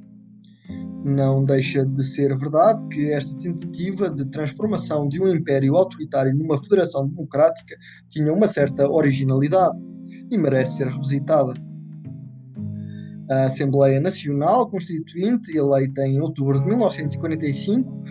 Não 1.04 1.44
deixa 1.44 1.84
de 1.84 2.04
ser 2.04 2.38
verdade 2.38 2.80
que 2.90 3.12
esta 3.12 3.36
tentativa 3.38 4.08
de 4.08 4.24
transformação 4.26 5.08
de 5.08 5.20
um 5.20 5.28
império 5.28 5.76
autoritário 5.76 6.36
numa 6.36 6.62
federação 6.62 7.08
democrática 7.08 7.76
tinha 8.10 8.32
uma 8.32 8.48
certa 8.48 8.88
originalidade 8.88 9.80
e 10.30 10.38
merece 10.38 10.78
ser 10.78 10.90
revisitada. 10.90 11.54
A 13.32 13.46
Assembleia 13.46 14.00
Nacional 14.00 14.70
Constituinte, 14.70 15.58
eleita 15.58 16.06
em 16.06 16.22
outubro 16.22 16.60
de 16.60 16.68
1945, 16.68 18.04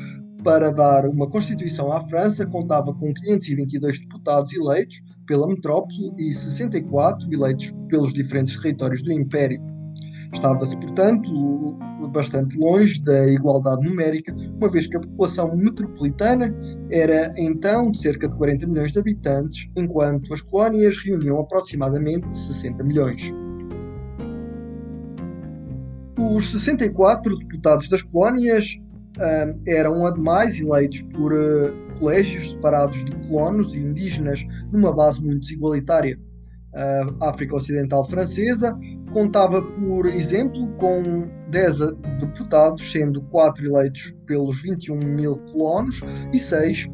para 0.47 0.71
dar 0.71 1.05
uma 1.07 1.29
Constituição 1.29 1.91
à 1.91 2.01
França, 2.07 2.47
contava 2.47 2.95
com 2.95 3.13
522 3.13 3.99
deputados 3.99 4.53
eleitos 4.53 5.03
pela 5.27 5.49
metrópole 5.49 6.13
e 6.17 6.33
64 6.33 7.35
eleitos 7.35 7.75
pelos 7.89 8.15
diferentes 8.15 8.55
territórios 8.63 9.03
do 9.03 9.11
Império. 9.11 9.61
Estava-se, 10.33 10.77
portanto, 10.77 11.77
bastante 12.13 12.57
longe 12.57 13.03
da 13.03 13.27
igualdade 13.27 13.89
numérica, 13.89 14.33
uma 14.57 14.71
vez 14.71 14.87
que 14.87 14.97
a 14.97 15.01
população 15.01 15.57
metropolitana 15.57 16.55
era 16.93 17.35
então 17.37 17.91
de 17.91 17.99
cerca 17.99 18.29
de 18.29 18.35
40 18.37 18.69
milhões 18.69 18.93
de 18.93 19.01
habitantes, 19.01 19.69
enquanto 19.77 20.33
as 20.33 20.43
colónias 20.43 20.97
reuniam 20.99 21.41
aproximadamente 21.41 22.33
60 22.33 22.85
milhões. 22.85 23.33
Os 26.17 26.53
64 26.53 27.37
deputados 27.37 27.89
das 27.89 28.03
colónias 28.03 28.79
eram 29.67 30.05
ademais 30.05 30.59
eleitos 30.59 31.03
por 31.15 31.33
uh, 31.33 31.99
colégios 31.99 32.51
separados 32.51 33.05
de 33.05 33.29
colonos 33.29 33.75
e 33.75 33.79
indígenas 33.79 34.45
numa 34.73 34.93
base 34.93 35.23
muito 35.23 35.41
desigualitária. 35.41 36.19
A 37.21 37.31
África 37.31 37.57
Ocidental 37.57 38.07
Francesa 38.07 38.79
contava, 39.11 39.63
por 39.63 40.05
exemplo, 40.05 40.69
com 40.77 41.27
10 41.51 41.79
deputados, 42.21 42.93
sendo 42.93 43.23
4 43.23 43.65
eleitos 43.65 44.15
pelos 44.27 44.61
21 44.61 44.99
mil 44.99 45.39
colonos 45.53 46.03
e 46.35 46.39
6 46.39 46.87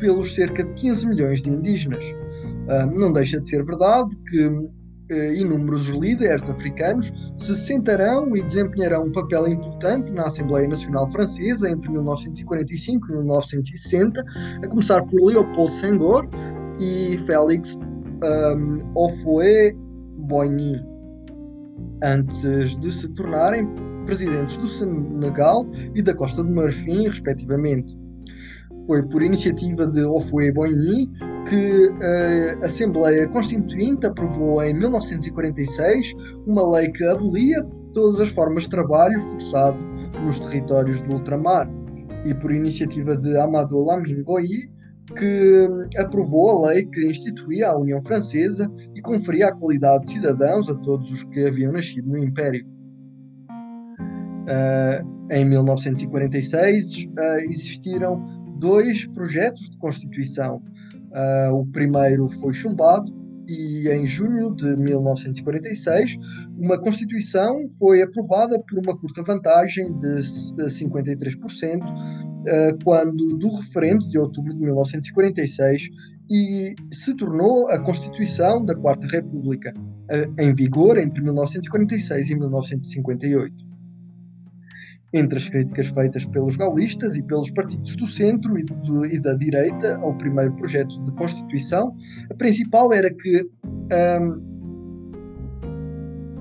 pelos 0.00 0.34
cerca 0.34 0.64
de 0.64 0.72
15 0.74 1.06
milhões 1.06 1.40
de 1.40 1.50
indígenas. 1.50 2.04
Não 2.96 3.12
deixa 3.12 3.40
de 3.40 3.46
ser 3.46 3.64
verdade 3.64 4.16
que 4.28 4.50
inúmeros 5.34 5.88
líderes 5.88 6.48
africanos 6.48 7.12
se 7.36 7.54
sentarão 7.56 8.36
e 8.36 8.42
desempenharão 8.42 9.04
um 9.04 9.12
papel 9.12 9.48
importante 9.48 10.12
na 10.12 10.24
Assembleia 10.24 10.68
Nacional 10.68 11.10
Francesa 11.12 11.70
entre 11.70 11.90
1945 11.90 13.06
e 13.08 13.16
1960, 13.16 14.24
a 14.62 14.68
começar 14.68 15.02
por 15.02 15.20
Léopold 15.22 15.70
Senghor 15.72 16.28
e 16.78 17.18
Félix 17.26 17.76
um, 17.76 18.78
Houphouët-Boigny, 18.94 20.84
antes 22.04 22.76
de 22.76 22.92
se 22.92 23.08
tornarem 23.10 23.68
presidentes 24.06 24.56
do 24.56 24.66
Senegal 24.66 25.66
e 25.94 26.02
da 26.02 26.14
Costa 26.14 26.42
do 26.42 26.50
Marfim, 26.50 27.08
respectivamente. 27.08 27.96
Foi 28.86 29.02
por 29.02 29.22
iniciativa 29.22 29.86
de 29.86 30.00
Houphouët-Boigny 30.00 31.10
que 31.48 31.90
a 32.60 32.66
Assembleia 32.66 33.28
Constituinte 33.28 34.06
aprovou 34.06 34.62
em 34.62 34.74
1946 34.74 36.14
uma 36.46 36.70
lei 36.76 36.90
que 36.90 37.04
abolia 37.04 37.62
todas 37.92 38.20
as 38.20 38.28
formas 38.28 38.64
de 38.64 38.70
trabalho 38.70 39.20
forçado 39.22 39.78
nos 40.24 40.38
territórios 40.38 41.00
do 41.02 41.14
ultramar 41.14 41.68
e 42.24 42.34
por 42.34 42.52
iniciativa 42.52 43.16
de 43.16 43.36
Amadou 43.36 43.84
Lamine 43.84 44.22
Goyi 44.22 44.70
que 45.16 45.68
aprovou 45.98 46.64
a 46.64 46.68
lei 46.68 46.86
que 46.86 47.06
instituía 47.06 47.68
a 47.68 47.78
União 47.78 48.00
Francesa 48.00 48.70
e 48.94 49.00
conferia 49.00 49.48
a 49.48 49.52
qualidade 49.52 50.04
de 50.04 50.12
cidadãos 50.12 50.68
a 50.68 50.74
todos 50.76 51.10
os 51.10 51.24
que 51.24 51.44
haviam 51.44 51.72
nascido 51.72 52.08
no 52.08 52.18
Império. 52.18 52.64
Uh, 54.42 55.32
em 55.32 55.44
1946 55.44 57.04
uh, 57.04 57.10
existiram 57.48 58.24
dois 58.58 59.06
projetos 59.08 59.70
de 59.70 59.76
Constituição 59.78 60.62
Uh, 61.12 61.54
o 61.54 61.66
primeiro 61.66 62.28
foi 62.40 62.54
chumbado 62.54 63.12
e 63.46 63.88
em 63.88 64.06
junho 64.06 64.54
de 64.54 64.76
1946 64.76 66.16
uma 66.56 66.80
Constituição 66.80 67.68
foi 67.78 68.00
aprovada 68.02 68.58
por 68.58 68.78
uma 68.78 68.96
curta 68.98 69.22
vantagem 69.22 69.94
de 69.96 70.22
53%, 70.70 71.82
uh, 71.82 72.78
quando 72.84 73.36
do 73.36 73.56
referendo 73.56 74.08
de 74.08 74.18
outubro 74.18 74.54
de 74.54 74.60
1946 74.60 75.88
e 76.30 76.74
se 76.92 77.14
tornou 77.16 77.68
a 77.68 77.78
Constituição 77.78 78.64
da 78.64 78.74
Quarta 78.74 79.06
República, 79.06 79.74
uh, 79.76 80.40
em 80.40 80.54
vigor 80.54 80.96
entre 80.98 81.22
1946 81.22 82.30
e 82.30 82.34
1958 82.36 83.71
entre 85.12 85.38
as 85.38 85.48
críticas 85.48 85.88
feitas 85.88 86.24
pelos 86.24 86.56
gaulistas 86.56 87.16
e 87.16 87.22
pelos 87.22 87.50
partidos 87.50 87.96
do 87.96 88.06
centro 88.06 88.58
e, 88.58 88.62
do, 88.62 89.04
e 89.04 89.20
da 89.20 89.34
direita 89.34 89.96
ao 89.98 90.16
primeiro 90.16 90.54
projeto 90.54 91.02
de 91.04 91.12
Constituição, 91.12 91.94
a 92.30 92.34
principal 92.34 92.92
era 92.92 93.12
que, 93.12 93.46
um, 94.20 94.52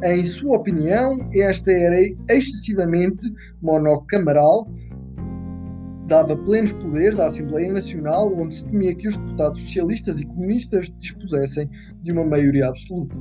em 0.03 0.25
sua 0.25 0.57
opinião, 0.57 1.29
esta 1.33 1.71
era 1.71 1.97
excessivamente 2.29 3.31
monocamaral, 3.61 4.67
dava 6.07 6.35
plenos 6.35 6.73
poderes 6.73 7.19
à 7.19 7.27
Assembleia 7.27 7.71
Nacional, 7.71 8.33
onde 8.35 8.55
se 8.55 8.65
temia 8.65 8.95
que 8.95 9.07
os 9.07 9.17
deputados 9.17 9.61
socialistas 9.61 10.19
e 10.19 10.25
comunistas 10.25 10.91
dispusessem 10.97 11.69
de 12.01 12.11
uma 12.11 12.25
maioria 12.25 12.67
absoluta. 12.67 13.17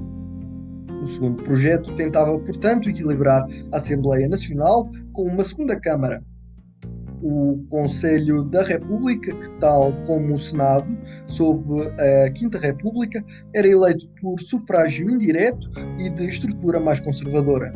O 1.02 1.06
segundo 1.06 1.42
projeto 1.42 1.94
tentava, 1.94 2.38
portanto, 2.38 2.88
equilibrar 2.90 3.46
a 3.72 3.76
Assembleia 3.76 4.28
Nacional 4.28 4.88
com 5.12 5.22
uma 5.24 5.42
segunda 5.42 5.78
Câmara. 5.80 6.22
O 7.22 7.64
Conselho 7.68 8.44
da 8.44 8.62
República, 8.62 9.34
que, 9.34 9.50
tal 9.58 9.92
como 10.06 10.34
o 10.34 10.38
Senado, 10.38 10.86
sob 11.26 11.62
a 12.26 12.30
Quinta 12.30 12.58
República, 12.58 13.22
era 13.54 13.68
eleito 13.68 14.08
por 14.20 14.40
sufrágio 14.40 15.10
indireto 15.10 15.70
e 15.98 16.08
de 16.08 16.26
estrutura 16.26 16.80
mais 16.80 17.00
conservadora. 17.00 17.72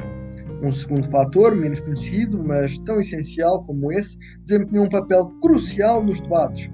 Um 0.63 0.73
segundo 0.73 1.07
fator, 1.09 1.55
menos 1.55 1.81
conhecido, 1.81 2.43
mas 2.43 2.79
tão 2.79 2.99
essencial 2.99 3.63
como 3.65 3.93
esse, 3.93 4.17
desempenhou 4.43 4.87
um 4.87 4.89
papel 4.89 5.27
crucial 5.43 6.03
nos 6.03 6.21
debates, 6.21 6.71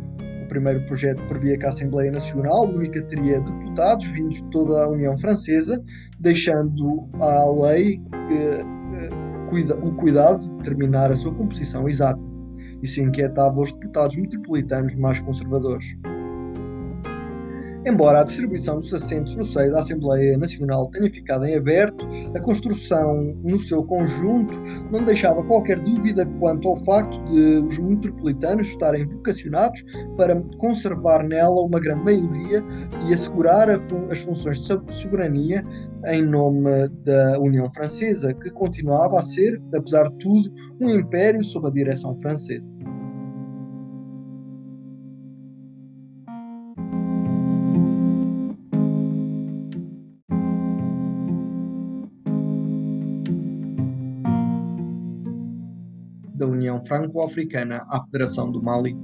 primeiro 0.50 0.84
projeto 0.86 1.22
previa 1.28 1.56
que 1.56 1.64
a 1.64 1.68
Assembleia 1.68 2.10
Nacional 2.10 2.64
única 2.64 3.00
teria 3.02 3.40
deputados 3.40 4.06
vindos 4.06 4.42
de 4.42 4.50
toda 4.50 4.82
a 4.82 4.88
União 4.88 5.16
Francesa, 5.16 5.82
deixando 6.18 7.08
à 7.20 7.48
lei 7.48 8.02
eh, 8.30 8.64
eh, 8.96 9.74
o 9.82 9.92
cuidado 9.92 10.40
de 10.40 10.54
determinar 10.56 11.10
a 11.10 11.14
sua 11.14 11.32
composição 11.32 11.88
exata. 11.88 12.20
Isso 12.82 13.00
inquietava 13.00 13.60
os 13.60 13.72
deputados 13.72 14.16
metropolitanos 14.16 14.94
mais 14.96 15.20
conservadores. 15.20 15.96
Embora 17.86 18.20
a 18.20 18.24
distribuição 18.24 18.78
dos 18.78 18.92
assentos 18.92 19.34
no 19.36 19.44
seio 19.44 19.72
da 19.72 19.80
Assembleia 19.80 20.36
Nacional 20.36 20.90
tenha 20.90 21.10
ficado 21.10 21.46
em 21.46 21.56
aberto, 21.56 22.06
a 22.34 22.40
construção 22.40 23.34
no 23.42 23.58
seu 23.58 23.82
conjunto 23.82 24.52
não 24.92 25.02
deixava 25.02 25.42
qualquer 25.42 25.80
dúvida 25.80 26.26
quanto 26.38 26.68
ao 26.68 26.76
facto 26.76 27.18
de 27.24 27.58
os 27.58 27.78
metropolitanos 27.78 28.66
estarem 28.68 29.06
vocacionados 29.06 29.82
para 30.14 30.38
conservar 30.58 31.26
nela 31.26 31.62
uma 31.62 31.80
grande 31.80 32.04
maioria 32.04 32.62
e 33.08 33.14
assegurar 33.14 33.70
as 33.70 34.20
funções 34.20 34.58
de 34.58 34.94
soberania 34.94 35.64
em 36.06 36.22
nome 36.22 36.88
da 37.02 37.38
União 37.38 37.68
Francesa, 37.70 38.34
que 38.34 38.50
continuava 38.50 39.18
a 39.18 39.22
ser, 39.22 39.60
apesar 39.74 40.04
de 40.04 40.18
tudo, 40.18 40.50
um 40.80 40.90
império 40.90 41.42
sob 41.42 41.68
a 41.68 41.70
direção 41.70 42.14
francesa. 42.16 42.74
Franco-Africana 56.80 57.82
à 57.88 58.04
Federação 58.04 58.50
do 58.50 58.62
Mali. 58.62 58.96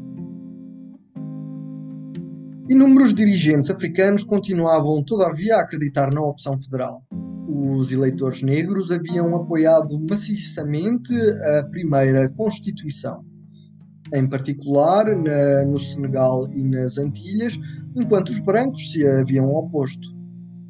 Inúmeros 2.68 3.14
dirigentes 3.14 3.70
africanos 3.70 4.24
continuavam, 4.24 5.04
todavia, 5.04 5.56
a 5.56 5.60
acreditar 5.60 6.12
na 6.12 6.20
opção 6.20 6.58
federal. 6.58 7.00
Os 7.48 7.92
eleitores 7.92 8.42
negros 8.42 8.90
haviam 8.90 9.36
apoiado 9.36 10.00
maciçamente 10.08 11.12
a 11.14 11.64
primeira 11.70 12.28
Constituição, 12.30 13.24
em 14.12 14.28
particular 14.28 15.06
na, 15.16 15.64
no 15.64 15.78
Senegal 15.78 16.48
e 16.52 16.64
nas 16.64 16.98
Antilhas, 16.98 17.56
enquanto 17.94 18.30
os 18.30 18.40
brancos 18.40 18.90
se 18.90 19.06
haviam 19.06 19.54
oposto. 19.54 20.08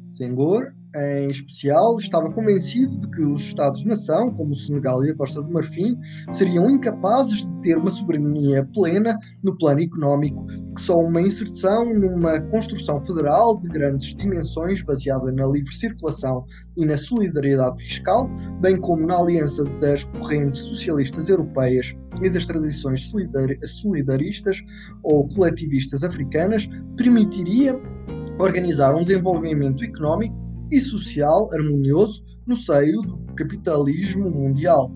Senghor 0.07 0.76
em 0.95 1.29
especial, 1.29 1.97
estava 1.99 2.31
convencido 2.31 2.97
de 2.99 3.09
que 3.11 3.21
os 3.21 3.41
Estados-nação, 3.41 4.31
como 4.33 4.51
o 4.51 4.55
Senegal 4.55 5.03
e 5.03 5.11
a 5.11 5.15
Costa 5.15 5.41
do 5.41 5.51
Marfim, 5.51 5.97
seriam 6.31 6.69
incapazes 6.69 7.45
de 7.45 7.61
ter 7.61 7.77
uma 7.77 7.89
soberania 7.89 8.65
plena 8.73 9.17
no 9.43 9.57
plano 9.57 9.81
económico, 9.81 10.45
que 10.75 10.81
só 10.81 10.97
uma 10.99 11.21
inserção 11.21 11.93
numa 11.93 12.39
construção 12.41 12.99
federal 12.99 13.59
de 13.61 13.69
grandes 13.69 14.15
dimensões, 14.15 14.81
baseada 14.81 15.31
na 15.31 15.45
livre 15.47 15.73
circulação 15.73 16.45
e 16.77 16.85
na 16.85 16.97
solidariedade 16.97 17.77
fiscal, 17.79 18.29
bem 18.61 18.79
como 18.79 19.05
na 19.05 19.17
aliança 19.17 19.63
das 19.81 20.03
correntes 20.05 20.61
socialistas 20.61 21.29
europeias 21.29 21.95
e 22.21 22.29
das 22.29 22.45
tradições 22.45 23.11
solidaristas 23.63 24.57
ou 25.03 25.27
coletivistas 25.27 26.03
africanas, 26.03 26.67
permitiria 26.95 27.79
organizar 28.39 28.95
um 28.95 29.01
desenvolvimento 29.01 29.83
económico 29.83 30.46
e 30.71 30.79
social 30.79 31.49
harmonioso 31.53 32.23
no 32.45 32.55
seio 32.55 33.01
do 33.01 33.17
capitalismo 33.35 34.29
mundial. 34.29 34.91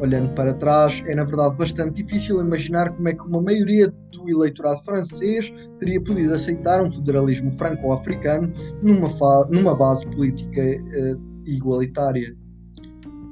Olhando 0.00 0.34
para 0.34 0.54
trás, 0.54 1.02
é 1.06 1.14
na 1.14 1.24
verdade 1.24 1.56
bastante 1.56 2.02
difícil 2.02 2.40
imaginar 2.40 2.90
como 2.90 3.08
é 3.08 3.14
que 3.14 3.22
uma 3.22 3.42
maioria 3.42 3.92
do 4.12 4.30
eleitorado 4.30 4.82
francês 4.82 5.52
teria 5.78 6.00
podido 6.00 6.34
aceitar 6.34 6.82
um 6.82 6.90
federalismo 6.90 7.52
franco-africano 7.52 8.50
numa, 8.82 9.08
numa, 9.50 9.74
base 9.74 10.06
política 10.06 10.62
uh, 10.62 11.20
igualitária. 11.44 12.34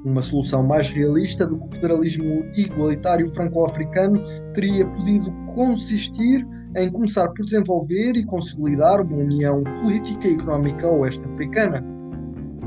Uma 0.05 0.21
solução 0.21 0.63
mais 0.63 0.89
realista 0.89 1.45
do 1.45 1.57
que 1.57 1.65
o 1.65 1.67
federalismo 1.67 2.45
igualitário 2.55 3.27
franco-africano 3.31 4.23
teria 4.53 4.85
podido 4.85 5.29
consistir 5.53 6.47
em 6.77 6.89
começar 6.89 7.27
por 7.29 7.43
desenvolver 7.43 8.15
e 8.15 8.25
consolidar 8.25 9.01
uma 9.01 9.17
união 9.17 9.61
política 9.81 10.27
e 10.29 10.35
económica 10.35 10.89
oeste-africana, 10.89 11.83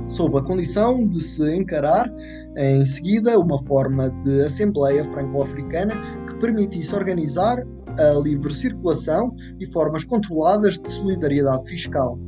sob 0.06 0.36
a 0.36 0.42
condição 0.42 1.08
de 1.08 1.22
se 1.22 1.56
encarar 1.56 2.12
em 2.56 2.84
seguida 2.84 3.38
uma 3.38 3.62
forma 3.64 4.10
de 4.24 4.42
Assembleia 4.42 5.02
Franco-Africana 5.04 5.94
que 6.26 6.34
permitisse 6.34 6.94
organizar 6.94 7.64
a 7.98 8.18
livre 8.20 8.52
circulação 8.52 9.34
e 9.58 9.66
formas 9.66 10.04
controladas 10.04 10.78
de 10.78 10.86
solidariedade 10.86 11.66
fiscal. 11.66 12.18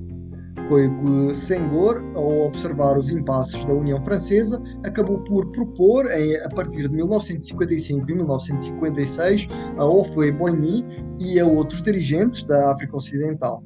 Foi 0.68 0.88
que 0.88 1.34
Senghor, 1.34 2.02
ao 2.14 2.46
observar 2.46 2.96
os 2.96 3.10
impasses 3.10 3.62
da 3.64 3.72
União 3.74 4.00
Francesa, 4.00 4.62
acabou 4.82 5.18
por 5.24 5.50
propor, 5.52 6.10
em, 6.10 6.36
a 6.36 6.48
partir 6.48 6.88
de 6.88 6.88
1955 6.88 8.10
e 8.10 8.14
1956, 8.14 9.48
a 9.76 9.84
Houphouët-Boigny 9.84 10.84
e 11.20 11.38
a 11.38 11.46
outros 11.46 11.82
dirigentes 11.82 12.44
da 12.44 12.72
África 12.72 12.96
Ocidental. 12.96 13.62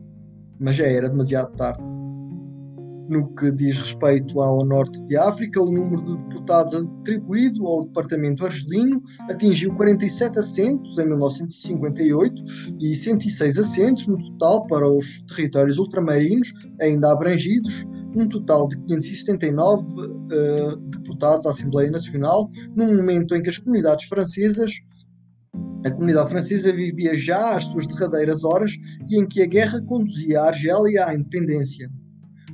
Mas 0.58 0.74
já 0.74 0.86
era 0.86 1.08
demasiado 1.08 1.54
tarde. 1.56 1.97
No 3.08 3.24
que 3.36 3.50
diz 3.50 3.78
respeito 3.78 4.38
ao 4.38 4.62
norte 4.66 5.02
de 5.04 5.16
África, 5.16 5.62
o 5.62 5.72
número 5.72 6.02
de 6.02 6.18
deputados 6.28 6.74
atribuído 6.74 7.66
ao 7.66 7.86
departamento 7.86 8.44
argelino 8.44 9.02
atingiu 9.30 9.72
47 9.74 10.38
assentos 10.38 10.98
em 10.98 11.08
1958 11.08 12.42
e 12.78 12.94
106 12.94 13.58
assentos 13.58 14.06
no 14.06 14.18
total 14.18 14.66
para 14.66 14.86
os 14.86 15.20
territórios 15.20 15.78
ultramarinos 15.78 16.52
ainda 16.82 17.10
abrangidos, 17.10 17.86
um 18.14 18.28
total 18.28 18.68
de 18.68 18.76
579 18.76 19.82
uh, 19.82 20.28
eh, 20.30 20.76
deputados 20.98 21.46
à 21.46 21.50
Assembleia 21.50 21.90
Nacional, 21.90 22.50
num 22.76 22.94
momento 22.94 23.34
em 23.34 23.42
que 23.42 23.48
as 23.48 23.56
comunidades 23.56 24.06
francesas 24.06 24.72
a 25.84 25.90
comunidade 25.90 26.28
francesa 26.28 26.72
vivia 26.72 27.16
já 27.16 27.54
as 27.54 27.64
suas 27.64 27.86
derradeiras 27.86 28.44
horas 28.44 28.72
e 29.08 29.18
em 29.18 29.26
que 29.26 29.40
a 29.40 29.46
guerra 29.46 29.80
conduzia 29.86 30.40
a 30.40 30.48
Argélia 30.48 31.06
à 31.06 31.14
independência 31.14 31.88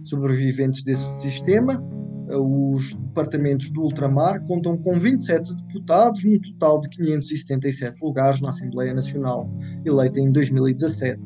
sobreviventes 0.08 0.82
desse 0.82 1.20
sistema. 1.20 1.82
Os 2.28 2.94
departamentos 2.94 3.70
do 3.70 3.82
ultramar 3.82 4.42
contam 4.46 4.78
com 4.78 4.98
27 4.98 5.54
deputados, 5.54 6.24
num 6.24 6.40
total 6.40 6.80
de 6.80 6.88
577 6.88 8.02
lugares 8.02 8.40
na 8.40 8.48
Assembleia 8.48 8.94
Nacional, 8.94 9.48
eleita 9.84 10.18
em 10.18 10.32
2017. 10.32 11.20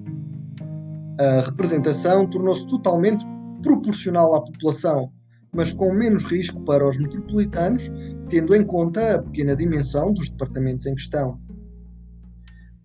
A 1.20 1.40
representação 1.40 2.28
tornou-se 2.28 2.66
totalmente 2.66 3.24
proporcional 3.62 4.34
à 4.34 4.40
população, 4.40 5.12
mas 5.54 5.72
com 5.72 5.92
menos 5.92 6.24
risco 6.24 6.60
para 6.64 6.84
os 6.86 6.98
metropolitanos, 6.98 7.90
tendo 8.28 8.54
em 8.54 8.64
conta 8.64 9.14
a 9.14 9.22
pequena 9.22 9.56
dimensão 9.56 10.12
dos 10.12 10.28
departamentos 10.28 10.84
em 10.86 10.94
questão. 10.94 11.40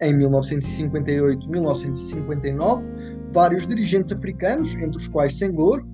Em 0.01 0.17
1958-1959, 0.17 3.12
vários 3.33 3.67
dirigentes 3.67 4.11
africanos, 4.11 4.73
entre 4.75 4.97
os 4.97 5.07
quais 5.07 5.37
Senghor, 5.37 5.85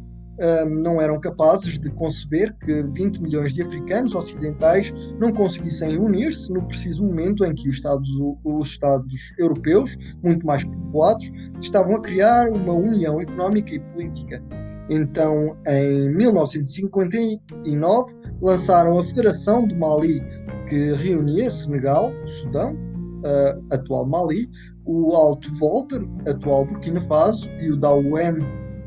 não 0.70 1.02
eram 1.02 1.20
capazes 1.20 1.78
de 1.78 1.90
conceber 1.92 2.56
que 2.60 2.82
20 2.82 3.22
milhões 3.22 3.54
de 3.54 3.62
africanos 3.62 4.16
ocidentais 4.16 4.94
não 5.20 5.34
conseguissem 5.34 5.98
unir-se 5.98 6.52
no 6.52 6.62
preciso 6.64 7.04
momento 7.04 7.44
em 7.44 7.54
que 7.54 7.68
os 7.68 7.76
Estados, 7.76 8.08
os 8.44 8.68
Estados 8.68 9.34
europeus, 9.38 9.98
muito 10.24 10.46
mais 10.46 10.64
povoados, 10.64 11.30
estavam 11.60 11.98
a 11.98 12.02
criar 12.02 12.50
uma 12.50 12.74
união 12.74 13.20
económica 13.20 13.76
e 13.76 13.80
política. 13.80 14.42
Então, 14.90 15.58
em 15.68 16.10
1959, 16.16 18.16
lançaram 18.42 18.98
a 18.98 19.04
Federação 19.04 19.68
do 19.68 19.76
Mali, 19.76 20.24
que 20.68 20.94
reunia 20.94 21.50
Senegal, 21.50 22.12
Sudão, 22.26 22.74
uh, 22.74 23.66
atual 23.72 24.08
Mali, 24.08 24.50
o 24.90 25.16
Alto 25.16 25.48
Volta, 25.60 26.04
atual 26.28 26.66
Burkina 26.66 27.00
Faso, 27.02 27.48
e 27.62 27.72
o 27.72 27.78
Daoem, 27.78 28.38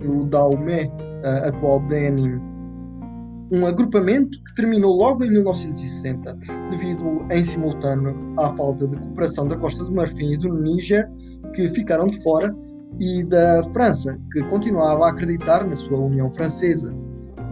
o 0.05 0.25
Daomé, 0.25 0.87
uh, 0.87 1.49
atual 1.49 1.79
Benin. 1.79 2.41
Um 3.53 3.65
agrupamento 3.67 4.37
que 4.43 4.55
terminou 4.57 4.97
logo 4.97 5.25
em 5.25 5.31
1960, 5.31 6.37
devido 6.71 7.25
em 7.31 7.45
simultâneo 7.45 8.17
à 8.37 8.53
falta 8.55 8.89
de 8.89 8.99
cooperação 8.99 9.47
da 9.47 9.57
Costa 9.57 9.85
do 9.85 9.93
Marfim 9.93 10.33
e 10.33 10.37
do 10.37 10.53
Níger, 10.53 11.09
que 11.55 11.69
ficaram 11.69 12.09
de 12.09 12.21
fora, 12.21 12.53
e 12.99 13.23
da 13.23 13.63
França, 13.73 14.19
que 14.33 14.43
continuava 14.45 15.07
a 15.07 15.11
acreditar 15.11 15.65
na 15.65 15.75
sua 15.75 15.99
União 15.99 16.29
Francesa, 16.31 16.93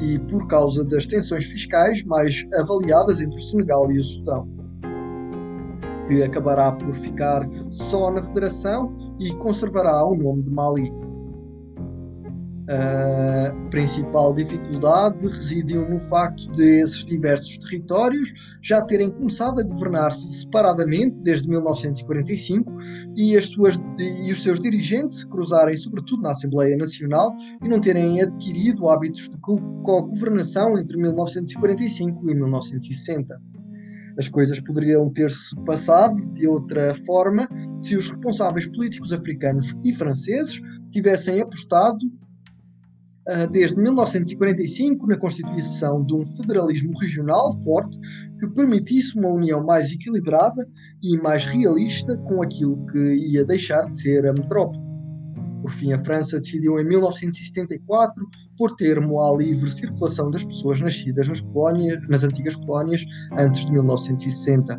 e 0.01 0.19
por 0.19 0.49
causa 0.49 0.85
das 0.85 1.07
tensões 1.07 1.45
fiscais 1.45 2.05
mais 2.05 2.45
avaliadas 2.55 3.21
entre 3.21 3.37
o 3.37 3.43
Senegal 3.43 3.93
e 3.93 3.99
o 3.99 4.03
Sudão 4.03 4.60
que 6.11 6.23
acabará 6.25 6.73
por 6.73 6.93
ficar 6.95 7.49
só 7.71 8.11
na 8.11 8.23
Federação 8.23 8.93
e 9.21 9.33
conservará 9.35 10.05
o 10.05 10.17
nome 10.17 10.43
de 10.43 10.51
Mali. 10.51 10.93
A 12.69 13.53
principal 13.69 14.33
dificuldade 14.33 15.27
residiu 15.27 15.89
no 15.89 15.99
facto 15.99 16.51
de 16.53 16.83
esses 16.83 17.05
diversos 17.05 17.59
territórios 17.59 18.33
já 18.63 18.81
terem 18.83 19.11
começado 19.11 19.61
a 19.61 19.65
governar-se 19.65 20.41
separadamente 20.41 21.23
desde 21.23 21.49
1945 21.49 22.73
e, 23.17 23.37
as 23.37 23.47
suas, 23.47 23.77
e 23.99 24.31
os 24.31 24.43
seus 24.43 24.61
dirigentes 24.61 25.19
se 25.19 25.27
cruzarem 25.27 25.77
sobretudo 25.77 26.23
na 26.23 26.31
Assembleia 26.31 26.77
Nacional 26.77 27.35
e 27.61 27.69
não 27.69 27.81
terem 27.81 28.21
adquirido 28.21 28.89
hábitos 28.89 29.29
de 29.29 29.37
co-governação 29.39 30.79
entre 30.79 30.97
1945 30.97 32.31
e 32.31 32.35
1960 32.35 33.60
as 34.21 34.29
coisas 34.29 34.61
poderiam 34.61 35.09
ter-se 35.09 35.57
passado 35.65 36.15
de 36.33 36.47
outra 36.47 36.95
forma 37.07 37.49
se 37.81 37.97
os 37.97 38.11
responsáveis 38.11 38.67
políticos 38.67 39.15
africanos 39.15 39.75
e 39.83 39.95
franceses 39.95 40.61
tivessem 40.91 41.41
apostado 41.41 42.05
uh, 42.07 43.51
desde 43.51 43.81
1945 43.81 45.07
na 45.07 45.17
constituição 45.17 46.05
de 46.05 46.15
um 46.15 46.23
federalismo 46.23 46.93
regional 46.99 47.57
forte 47.65 47.99
que 48.39 48.47
permitisse 48.49 49.19
uma 49.19 49.31
união 49.31 49.65
mais 49.65 49.91
equilibrada 49.91 50.69
e 51.03 51.17
mais 51.17 51.47
realista 51.47 52.15
com 52.19 52.43
aquilo 52.43 52.85
que 52.89 53.15
ia 53.15 53.43
deixar 53.43 53.89
de 53.89 53.99
ser 53.99 54.27
a 54.27 54.35
metrópole. 54.35 54.85
Por 55.63 55.71
fim, 55.71 55.95
a 55.95 55.99
França 55.99 56.39
decidiu 56.39 56.79
em 56.79 56.85
1974 56.87 58.29
pôr 58.61 58.77
termo 58.77 59.19
à 59.19 59.35
livre 59.35 59.71
circulação 59.71 60.31
das 60.31 60.45
pessoas 60.45 60.83
nascidas 60.83 61.27
nas, 61.27 61.41
colónias, 61.41 61.99
nas 62.11 62.23
antigas 62.23 62.55
colónias 62.57 63.03
antes 63.39 63.65
de 63.65 63.73
1960. 63.73 64.77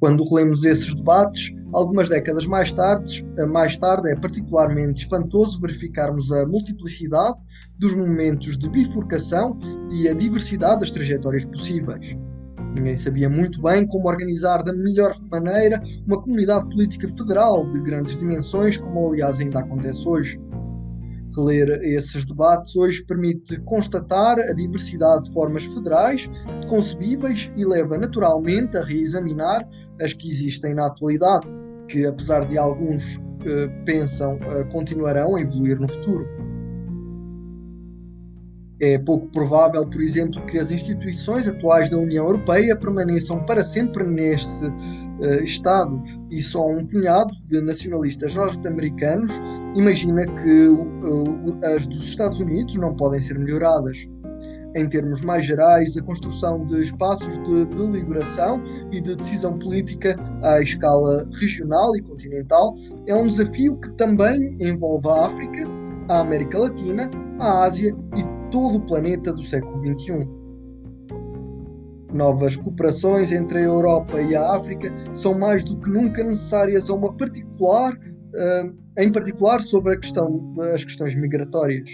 Quando 0.00 0.24
relemos 0.24 0.64
esses 0.64 0.96
debates, 0.96 1.54
algumas 1.72 2.08
décadas 2.08 2.44
mais 2.44 2.72
tarde, 2.72 3.24
mais 3.48 3.78
tarde 3.78 4.10
é 4.10 4.16
particularmente 4.16 5.02
espantoso 5.02 5.60
verificarmos 5.60 6.32
a 6.32 6.44
multiplicidade 6.44 7.38
dos 7.78 7.94
momentos 7.94 8.58
de 8.58 8.68
bifurcação 8.68 9.56
e 9.92 10.08
a 10.08 10.12
diversidade 10.12 10.80
das 10.80 10.90
trajetórias 10.90 11.44
possíveis. 11.44 12.16
Ninguém 12.74 12.96
sabia 12.96 13.30
muito 13.30 13.62
bem 13.62 13.86
como 13.86 14.08
organizar 14.08 14.64
da 14.64 14.72
melhor 14.72 15.14
maneira 15.30 15.80
uma 16.04 16.20
comunidade 16.20 16.64
política 16.64 17.06
federal 17.06 17.70
de 17.70 17.78
grandes 17.78 18.16
dimensões, 18.16 18.76
como 18.76 19.08
aliás 19.08 19.38
ainda 19.38 19.60
acontece 19.60 20.08
hoje. 20.08 20.40
Reler 21.36 21.68
esses 21.82 22.24
debates 22.24 22.76
hoje 22.76 23.04
permite 23.04 23.58
constatar 23.62 24.38
a 24.38 24.52
diversidade 24.52 25.24
de 25.24 25.32
formas 25.32 25.64
federais 25.64 26.28
concebíveis 26.68 27.50
e 27.56 27.64
leva 27.64 27.96
naturalmente 27.96 28.76
a 28.76 28.82
reexaminar 28.82 29.66
as 30.00 30.12
que 30.12 30.28
existem 30.28 30.74
na 30.74 30.86
atualidade, 30.86 31.46
que 31.88 32.06
apesar 32.06 32.46
de 32.46 32.58
alguns 32.58 33.16
uh, 33.16 33.84
pensam 33.84 34.36
uh, 34.36 34.68
continuarão 34.70 35.36
a 35.36 35.40
evoluir 35.40 35.80
no 35.80 35.88
futuro. 35.88 36.51
É 38.84 38.98
pouco 38.98 39.28
provável, 39.28 39.86
por 39.86 40.02
exemplo, 40.02 40.44
que 40.46 40.58
as 40.58 40.72
instituições 40.72 41.46
atuais 41.46 41.88
da 41.88 41.96
União 41.96 42.24
Europeia 42.26 42.74
permaneçam 42.74 43.38
para 43.46 43.62
sempre 43.62 44.02
neste 44.02 44.64
uh, 44.66 45.44
estado 45.44 46.02
e 46.28 46.42
só 46.42 46.66
um 46.68 46.84
punhado 46.84 47.30
de 47.44 47.60
nacionalistas 47.60 48.34
norte-americanos 48.34 49.30
imagina 49.76 50.26
que 50.26 50.66
uh, 50.66 51.60
as 51.76 51.86
dos 51.86 52.08
Estados 52.08 52.40
Unidos 52.40 52.74
não 52.74 52.96
podem 52.96 53.20
ser 53.20 53.38
melhoradas. 53.38 54.04
Em 54.74 54.88
termos 54.88 55.20
mais 55.20 55.44
gerais, 55.44 55.96
a 55.96 56.02
construção 56.02 56.66
de 56.66 56.80
espaços 56.80 57.38
de 57.44 57.64
deliberação 57.66 58.60
e 58.90 59.00
de 59.00 59.14
decisão 59.14 59.60
política 59.60 60.16
à 60.42 60.60
escala 60.60 61.24
regional 61.38 61.94
e 61.96 62.02
continental 62.02 62.74
é 63.06 63.14
um 63.14 63.28
desafio 63.28 63.76
que 63.76 63.90
também 63.90 64.56
envolve 64.58 65.06
a 65.06 65.26
África, 65.26 65.68
a 66.08 66.18
América 66.18 66.58
Latina, 66.58 67.08
a 67.38 67.62
Ásia 67.62 67.94
e 68.16 68.41
todo 68.52 68.76
o 68.76 68.80
planeta 68.80 69.32
do 69.32 69.42
século 69.42 69.78
XXI. 69.78 70.28
Novas 72.12 72.54
cooperações 72.56 73.32
entre 73.32 73.58
a 73.58 73.62
Europa 73.62 74.20
e 74.20 74.36
a 74.36 74.54
África 74.54 74.92
são 75.14 75.36
mais 75.36 75.64
do 75.64 75.78
que 75.78 75.88
nunca 75.88 76.22
necessárias 76.22 76.90
a 76.90 76.94
uma 76.94 77.12
particular, 77.14 77.94
uh, 77.94 78.76
em 78.98 79.10
particular 79.10 79.60
sobre 79.60 79.96
questão, 79.96 80.54
as 80.74 80.84
questões 80.84 81.16
migratórias. 81.16 81.90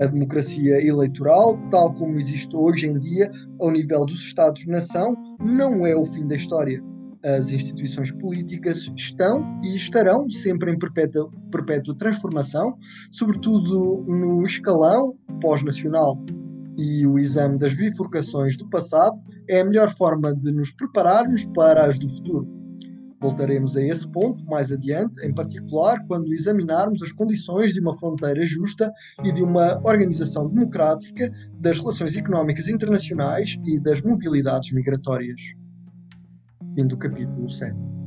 A 0.00 0.06
democracia 0.06 0.80
eleitoral, 0.86 1.58
tal 1.72 1.92
como 1.92 2.16
existe 2.16 2.54
hoje 2.56 2.86
em 2.86 3.00
dia 3.00 3.28
ao 3.58 3.72
nível 3.72 4.06
dos 4.06 4.20
Estados-nação, 4.20 5.16
não 5.40 5.84
é 5.84 5.96
o 5.96 6.06
fim 6.06 6.24
da 6.24 6.36
história. 6.36 6.80
As 7.24 7.50
instituições 7.50 8.12
políticas 8.12 8.88
estão 8.96 9.60
e 9.64 9.74
estarão 9.74 10.28
sempre 10.28 10.72
em 10.72 10.78
perpétua, 10.78 11.28
perpétua 11.50 11.96
transformação, 11.96 12.78
sobretudo 13.10 14.04
no 14.06 14.44
escalão 14.46 15.16
pós-nacional. 15.40 16.16
E 16.76 17.04
o 17.04 17.18
exame 17.18 17.58
das 17.58 17.74
bifurcações 17.74 18.56
do 18.56 18.68
passado 18.70 19.20
é 19.48 19.60
a 19.60 19.64
melhor 19.64 19.90
forma 19.90 20.32
de 20.32 20.52
nos 20.52 20.70
prepararmos 20.72 21.44
para 21.46 21.86
as 21.86 21.98
do 21.98 22.08
futuro. 22.08 22.46
Voltaremos 23.20 23.76
a 23.76 23.82
esse 23.82 24.08
ponto 24.08 24.44
mais 24.44 24.70
adiante, 24.70 25.20
em 25.26 25.34
particular 25.34 25.98
quando 26.06 26.32
examinarmos 26.32 27.02
as 27.02 27.10
condições 27.10 27.72
de 27.72 27.80
uma 27.80 27.98
fronteira 27.98 28.44
justa 28.44 28.92
e 29.24 29.32
de 29.32 29.42
uma 29.42 29.80
organização 29.84 30.48
democrática 30.48 31.28
das 31.54 31.80
relações 31.80 32.16
económicas 32.16 32.68
internacionais 32.68 33.56
e 33.64 33.80
das 33.80 34.02
mobilidades 34.02 34.70
migratórias. 34.70 35.40
Fim 36.78 36.86
do 36.86 36.96
capítulo 36.96 37.48
7. 37.48 37.97